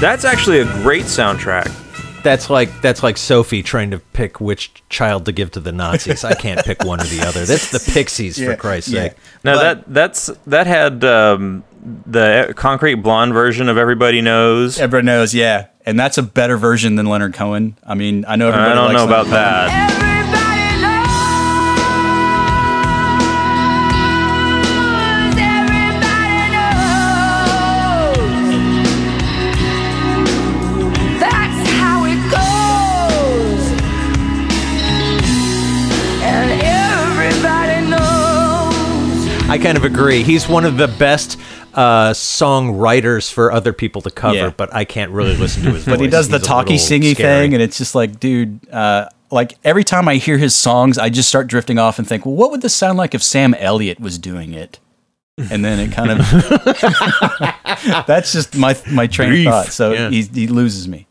[0.00, 1.72] That's actually a great soundtrack.
[2.22, 6.22] that's like that's like Sophie trying to pick which child to give to the Nazis.
[6.24, 7.44] I can't pick one or the other.
[7.44, 9.02] That's the Pixies, for Christ's yeah.
[9.08, 9.12] sake.
[9.42, 11.64] Now But- that that's that had um,
[12.04, 14.78] the Concrete Blonde version of Everybody Knows.
[14.78, 17.78] Everybody knows, yeah, and that's a better version than Leonard Cohen.
[17.86, 19.30] I mean, I know everybody I don't likes know about Cohen.
[19.34, 19.90] that.
[19.90, 20.05] Everybody
[39.56, 40.22] I kind of agree.
[40.22, 41.38] He's one of the best
[41.72, 44.50] uh, songwriters for other people to cover, Yeah.
[44.56, 45.92] but I can't really listen to his voice.
[45.94, 47.44] But he does the He's talky singy scary.
[47.46, 51.08] thing, and it's just like, dude, uh, like every time I hear his songs, I
[51.08, 53.98] just start drifting off and think, well, what would this sound like if Sam Elliott
[53.98, 54.78] was doing it?
[55.50, 56.18] And then it kind of
[58.06, 59.66] that's just my my train of thought.
[59.66, 60.10] So Yeah.
[60.10, 61.06] he he loses me.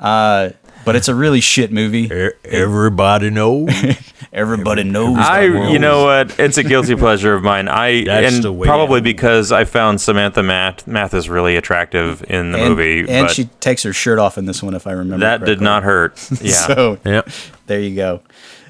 [0.00, 0.50] Uh,
[0.84, 2.10] but it's a really shit movie.
[2.44, 3.68] Everybody knows.
[4.32, 5.16] Everybody knows.
[5.18, 6.38] I, you know what?
[6.38, 7.68] It's a guilty pleasure of mine.
[7.68, 12.22] I That's and the way probably I- because I found Samantha Math Mathis really attractive
[12.28, 14.86] in the and, movie, and but she takes her shirt off in this one, if
[14.86, 15.24] I remember.
[15.24, 16.18] that did not hurt.
[16.40, 17.28] Yeah, So yep.
[17.66, 18.20] there you go.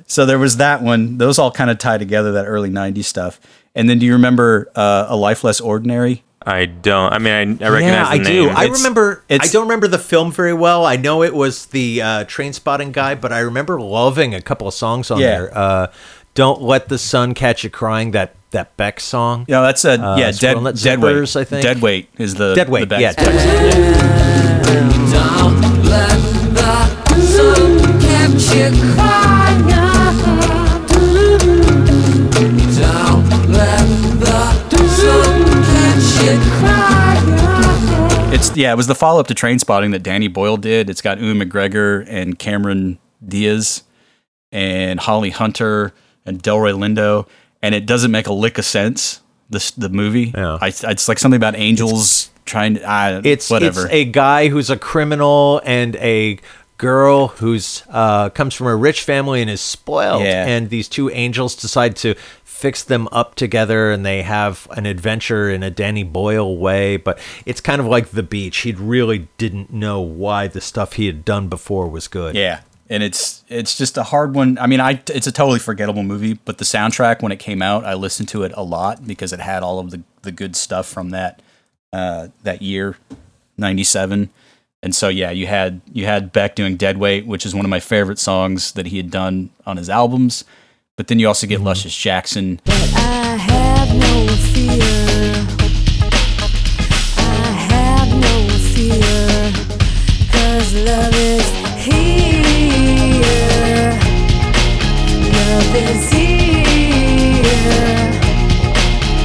[0.07, 1.19] So there was that one.
[1.19, 3.41] Those all kind of tie together that early '90s stuff.
[3.75, 6.25] And then, do you remember uh, a life less ordinary?
[6.49, 7.13] I don't.
[7.13, 7.33] I mean,
[7.63, 8.47] I, I recognize Yeah, the I do.
[8.47, 8.57] name.
[8.57, 9.23] I It's- remember.
[9.31, 10.87] I don't remember the film very well.
[10.87, 14.75] I know it was the uh, Trainspotting guy, but I remember loving a couple of
[14.75, 15.27] songs on Yeah.
[15.29, 15.59] there.
[15.59, 15.87] Uh,
[16.35, 19.45] "Don't Let the Sun Catch You Crying" that that Beck song.
[19.47, 21.41] You know, that's a Uh, yeah, dead, Swirling It dead Zippers, weight.
[21.41, 21.63] I think.
[21.63, 23.47] Dead weight is the Dead Weight, best- yeah, best-
[25.13, 26.19] Don't let
[26.55, 29.88] the sun catch you crying.
[38.31, 40.91] It's yeah, it was the follow up to Trainspotting that Danny Boyle did.
[40.91, 43.85] It's got Ewan McGregor and Cameron Diaz
[44.53, 45.93] and Holly Hunter
[46.27, 47.29] and Delroy Lindo,
[47.63, 49.23] and it doesn't make a lick of sense.
[49.51, 50.33] This the movie.
[50.35, 50.59] Yeah.
[50.61, 52.85] I, it's like something about angels trying to.
[52.85, 53.85] I, It's whatever.
[53.85, 56.39] It's a guy who's a criminal and a
[56.79, 60.47] girl who's uh, comes from a rich family and is spoiled, Yeah.
[60.47, 62.15] and these two angels decide to
[62.45, 66.97] fix them up together, and they have an adventure in a Danny Boyle way.
[66.97, 68.59] But it's kind of like the beach.
[68.59, 72.35] He really didn't know why the stuff he had done before was good.
[72.35, 74.59] Yeah, and it's it's just a hard one.
[74.59, 77.85] I mean, I it's a totally forgettable movie, but the soundtrack when it came out,
[77.85, 80.87] I listened to it a lot because it had all of the the good stuff
[80.87, 81.41] from that
[81.93, 82.97] uh, that year,
[83.57, 84.31] '97.
[84.83, 87.71] And so yeah, you had you had Beck doing Dead Weight, which is one of
[87.71, 90.45] my favorite songs that he had done on his albums.
[90.97, 91.67] But then you also get mm-hmm.
[91.67, 92.61] Luscious Jackson.
[92.67, 94.83] I have no fear.
[97.19, 99.53] I have no fear.
[100.31, 101.49] Cause love is
[101.85, 103.19] here.
[105.33, 106.29] Love is here.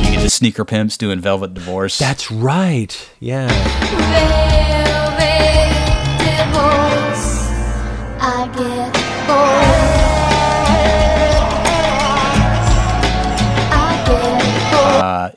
[0.03, 1.99] You get the Sneaker Pimps doing Velvet Divorce.
[1.99, 3.09] That's right.
[3.19, 4.71] Yeah.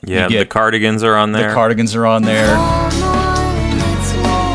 [0.07, 0.31] Bored.
[0.31, 1.49] you Yeah, the cardigans are on there.
[1.49, 1.53] the.
[1.53, 2.47] Cardigans are on there.
[2.47, 4.47] Come on, let's walk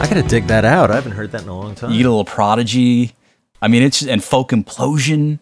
[0.00, 0.90] I gotta dig that out.
[0.90, 1.90] I haven't heard that in a long time.
[1.92, 3.14] You get a little Prodigy.
[3.60, 5.38] I mean, it's and Folk Implosion.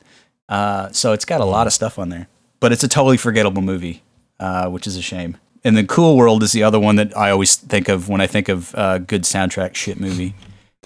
[0.48, 2.28] Uh, so it's got a lot of stuff on there,
[2.59, 4.02] but it's a totally forgettable movie,
[4.40, 5.36] uh, which is a shame.
[5.64, 8.27] And then Cool World is the other one that I always think of when I
[8.27, 10.35] think of uh, good soundtrack shit movie.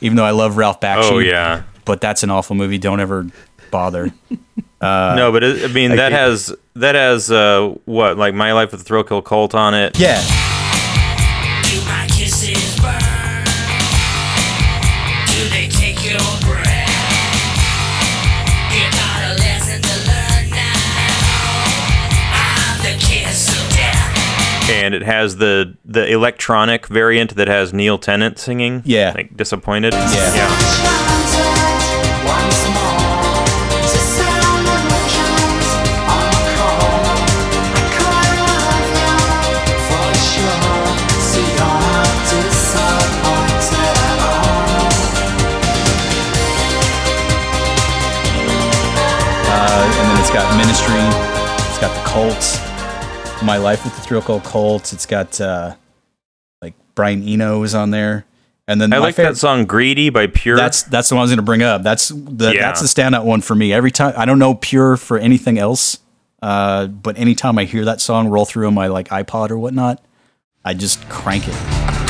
[0.00, 1.10] Even though I love Ralph Bakshi.
[1.10, 1.62] Oh yeah.
[1.84, 2.78] but that's an awful movie.
[2.78, 3.26] Don't ever
[3.74, 4.12] bother.
[4.80, 8.70] no, but it, I mean that can't- has that has uh what like My Life
[8.70, 9.98] with the Thrill Kill Kult on it.
[9.98, 10.20] yeah,
[11.64, 13.44] Do my kisses burn?
[15.26, 16.90] Do they take your breath?
[18.70, 20.78] You got a lesson to learn now.
[22.32, 24.70] I'm the kiss of death.
[24.70, 28.82] and it has the the electronic variant that has Neil Tennant singing.
[28.84, 29.12] Yeah.
[29.16, 29.92] like Disappointed.
[29.94, 30.34] Yeah.
[30.34, 31.13] yeah.
[52.16, 53.42] It's got the Colts.
[53.42, 54.92] My Life with the Thrill Kill Colts.
[54.92, 55.74] It's got uh,
[56.62, 58.24] like Brian Eno is on there,
[58.68, 60.56] and then I my like favorite- that song "Greedy" by Pure.
[60.56, 61.82] That's that's the one I was going to bring up.
[61.82, 62.60] That's the Yeah.
[62.62, 63.72] that's the standout one for me.
[63.72, 65.98] Every time I don't know Pure for anything else,
[66.42, 70.02] uh, but anytime I hear that song roll through on my like iPod or whatnot,
[70.64, 72.03] I just crank it.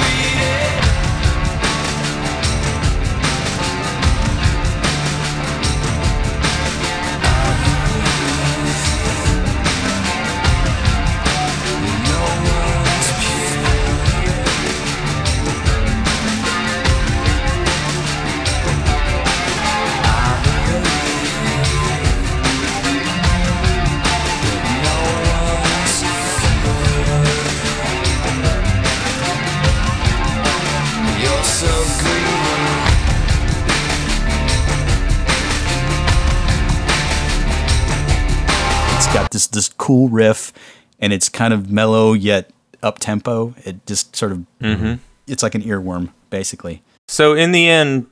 [39.35, 40.55] This this cool riff,
[40.99, 42.51] and it's kind of mellow yet
[42.83, 43.55] up tempo.
[43.65, 44.95] It just sort of mm-hmm.
[45.27, 46.83] it's like an earworm basically.
[47.07, 48.07] So in the end,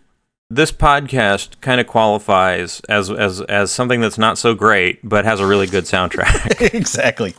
[0.54, 5.40] this podcast kind of qualifies as as as something that's not so great, but has
[5.40, 6.60] a really good soundtrack.
[6.74, 7.34] exactly.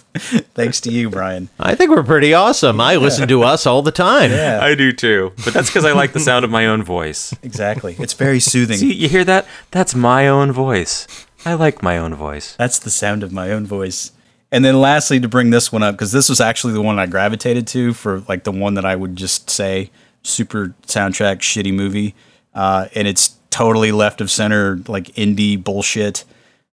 [0.55, 1.49] Thanks to you, Brian.
[1.59, 2.81] I think we're pretty awesome.
[2.81, 4.31] I listen to us all the time.
[4.31, 7.33] Yeah, I do too, but that's because I like the sound of my own voice.
[7.43, 7.95] exactly.
[7.99, 8.77] It's very soothing.
[8.77, 9.45] See, you hear that?
[9.71, 11.07] That's my own voice.
[11.45, 12.55] I like my own voice.
[12.55, 14.11] That's the sound of my own voice.
[14.51, 17.07] And then lastly, to bring this one up, because this was actually the one I
[17.07, 19.89] gravitated to for like the one that I would just say
[20.21, 22.13] super soundtrack, shitty movie.
[22.53, 26.23] Uh, and it's totally left of center, like indie bullshit.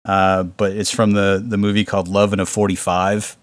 [0.05, 3.37] Uh, but it's from the, the movie called Love and a 45,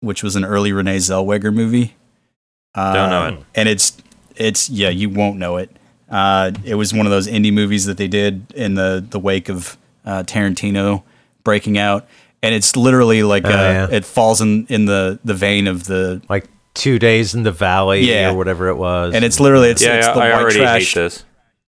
[0.00, 1.94] which was an early Renee Zellweger movie.
[2.74, 3.46] Uh, Don't know it.
[3.54, 3.96] And it's,
[4.36, 5.70] it's, yeah, you won't know it.
[6.10, 9.48] Uh, it was one of those indie movies that they did in the, the wake
[9.48, 11.02] of uh, Tarantino
[11.44, 12.06] breaking out.
[12.42, 13.86] And it's literally like, uh, yeah.
[13.90, 18.00] it falls in, in the, the vein of the, Like two days in the valley
[18.00, 18.30] Yeah.
[18.32, 19.14] or whatever it was.
[19.14, 20.94] and it's literally, it's, yeah, it's yeah, the I white already trash.
[20.94, 21.24] hate this.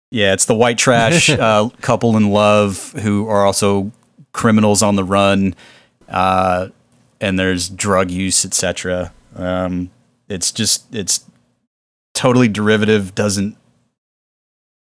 [0.10, 3.91] Yeah, it's the white trash uh, couple in love who are also
[4.31, 5.55] criminals on the run,
[6.07, 6.68] uh,
[7.19, 9.11] and there's drug use, etc.
[9.35, 9.89] Um,
[10.30, 11.26] it's just it's
[12.14, 13.15] totally derivative.
[13.15, 13.57] Doesn't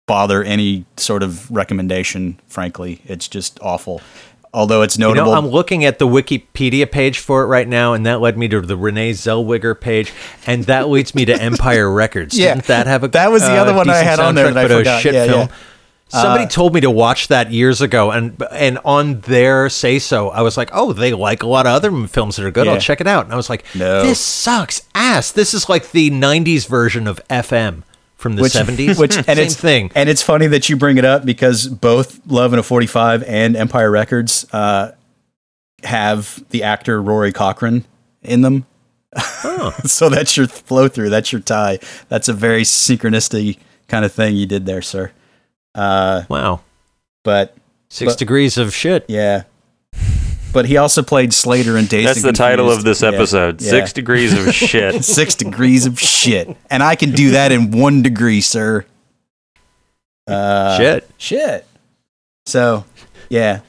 [0.06, 2.38] bother any sort of recommendation.
[2.46, 4.00] Frankly, it's just awful.
[4.54, 5.32] although it's You notable.
[5.32, 8.48] know, I'm looking at the Wikipedia page for it right now, and that led me
[8.48, 10.12] to the Renee Zellweger page,
[10.46, 12.38] and that leads me to Empire Records.
[12.38, 14.50] Yeah, Didn't that have a that was the uh, other one I had on there
[14.52, 15.02] that I forgot.
[15.02, 15.48] shit Yeah, film?
[15.50, 15.54] yeah.
[16.08, 20.30] Somebody Uh, told me to watch that years ago, and and on their say so,
[20.30, 22.66] I was like, oh, they like a lot of other films that are good.
[22.66, 22.74] Yeah.
[22.74, 23.24] I'll check it out.
[23.24, 24.02] And I was like, No.
[24.04, 25.32] this sucks ass.
[25.32, 27.82] This is like the '90s version of FM
[28.16, 28.98] from the '70s.
[28.98, 29.92] which and Same it's thing.
[29.94, 33.56] And it's funny that you bring it up because both Love and a 45 and
[33.56, 34.92] Empire Records uh,
[35.84, 37.84] have the actor Rory Cochrane
[38.22, 38.66] in them.
[39.16, 39.74] Oh.
[39.84, 41.10] so that's your flow through.
[41.10, 41.78] That's your tie.
[42.08, 45.12] That's a very synchronistic kind of thing you did there, sir.
[45.74, 46.60] Uh, wow.
[47.22, 47.56] But
[47.88, 49.04] Six but- degrees of shit.
[49.08, 49.44] Yeah.
[50.56, 52.08] But he also played Slater in Dazed.
[52.08, 53.60] That's and the title of this episode.
[53.60, 53.68] yeah.
[53.68, 55.04] Six degrees of shit.
[55.04, 56.56] Six degrees of shit.
[56.70, 58.86] And I can do that in one degree, sir.
[60.26, 61.10] Uh, Shit.
[61.18, 61.66] Shit.
[62.46, 62.86] So,
[63.28, 63.60] yeah.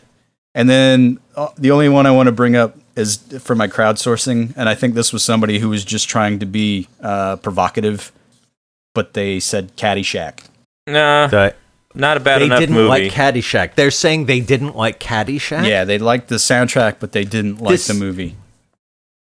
[0.55, 4.53] And then uh, the only one I want to bring up is for my crowdsourcing.
[4.55, 8.13] And I think this was somebody who was just trying to be uh, provocative,
[8.95, 10.45] but they said Caddyshack.
[10.87, 11.53] Nah, The-
[11.97, 12.87] not a bad they enough didn't movie.
[12.89, 13.75] like Caddyshack.
[13.75, 15.67] They're saying they didn't like Caddyshack.
[15.67, 18.35] Yeah, they liked the soundtrack, but they didn't like This- the movie.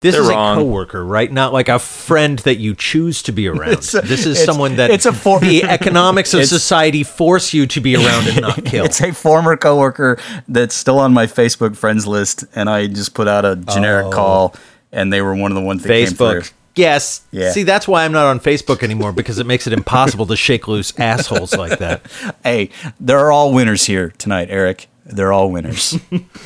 [0.01, 0.57] This They're is wrong.
[0.57, 1.31] a coworker, right?
[1.31, 3.71] Not like a friend that you choose to be around.
[3.71, 7.53] It's a- this is it's- someone that it's a for- the economics of society force
[7.53, 8.83] you to be around and not kill.
[8.83, 10.19] It's a former coworker
[10.49, 14.11] that's still on my Facebook friends list, and I just put out a generic Oh.
[14.11, 14.55] call,
[14.91, 16.47] and they were one of the ones that came Facebook.
[16.47, 16.53] through.
[16.75, 17.21] Yes.
[17.31, 17.51] Yeah.
[17.51, 20.67] See, that's why I'm not on Facebook anymore because it makes it impossible to shake
[20.67, 22.01] loose assholes like that.
[22.43, 22.69] Hey,
[22.99, 24.87] they're all winners here tonight, Eric.
[25.05, 25.97] They're all winners.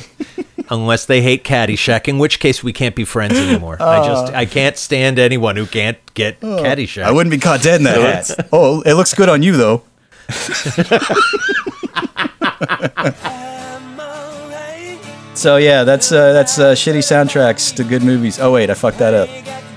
[0.70, 3.80] Unless they hate Caddyshack, in which case we can't be friends anymore.
[3.80, 7.02] I just I can't stand anyone who can't get Caddyshack.
[7.02, 8.48] I wouldn't be caught dead in that hat.
[8.52, 9.82] Oh, it looks good on you though.
[15.34, 18.38] so yeah, that's uh, that's uh, shitty soundtracks to good movies.
[18.38, 19.28] Oh wait, I fucked that up.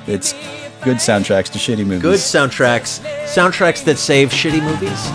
[0.08, 0.34] It's
[0.84, 2.02] good soundtracks to shitty movies.
[2.02, 5.06] Good soundtracks, soundtracks that save shitty movies.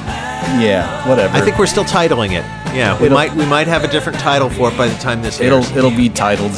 [0.63, 1.37] Yeah, whatever.
[1.37, 2.45] I think we're still titling it.
[2.75, 5.23] Yeah, we It'll- might we might have a different title for it by the time
[5.23, 5.77] this it'll airs.
[5.77, 6.53] it'll be titled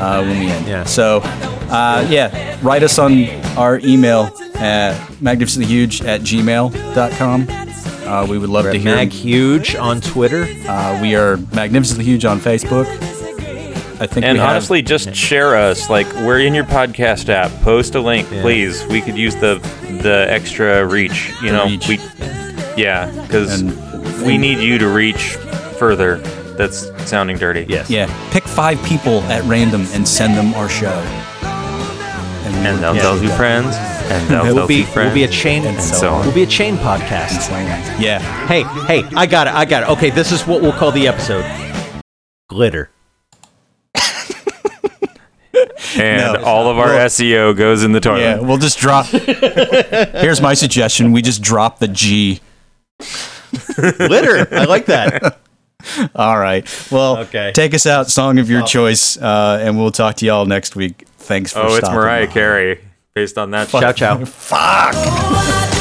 [0.00, 0.66] uh, when we end.
[0.66, 0.84] Yeah.
[0.84, 7.46] So, uh, yeah, write us on our email at magnificentlyhuge at gmail.com.
[8.06, 8.94] Uh, we would love to hear.
[8.96, 10.46] Mag Huge on Twitter.
[10.68, 12.86] Uh, we are magnificently huge on Facebook.
[14.00, 14.24] I think.
[14.26, 15.88] And we have- honestly, just share us.
[15.90, 17.50] Like we're in your podcast app.
[17.62, 18.42] Post a link, Yeah.
[18.42, 18.84] please.
[18.86, 19.56] We could use the
[20.02, 21.30] the extra reach.
[21.42, 21.88] You The know, reach.
[21.88, 22.00] we
[22.76, 23.62] yeah, because
[24.22, 25.36] we need you to reach
[25.78, 26.16] further.
[26.56, 27.64] That's sounding dirty.
[27.68, 27.88] Yes.
[27.88, 30.94] yeah, pick five people at random and send them our show.
[31.42, 34.86] we And will they'll get tell to two friends, and they'll We'll tell be two
[34.92, 35.06] friends.
[35.08, 36.26] we'll be a chain and so on.
[36.26, 37.48] We'll be a chain podcast.
[37.98, 38.18] Yeah.
[38.46, 39.54] Hey, hey, I got it.
[39.54, 39.88] I got it.
[39.90, 41.44] Okay, this is what we'll call the episode.
[42.48, 42.90] Glitter.
[45.98, 46.42] And No.
[46.44, 48.20] all of our Well- SEO goes in the toilet.
[48.20, 49.06] Yeah, we'll just drop.
[49.06, 52.40] Here's my suggestion: we just drop the G.
[53.78, 54.48] Litter.
[54.54, 55.38] I like that.
[56.14, 56.64] All right.
[56.92, 57.50] Well, Okay.
[57.54, 61.04] take us out, song of your choice, uh, and we'll talk to y'all next week.
[61.18, 62.26] Thanks for Oh, it's Mariah.
[62.28, 62.80] Carey.
[63.14, 63.68] Based on that.
[63.68, 64.24] Ciao, ciao.
[64.24, 64.94] Fuck.
[64.94, 65.78] Oh, I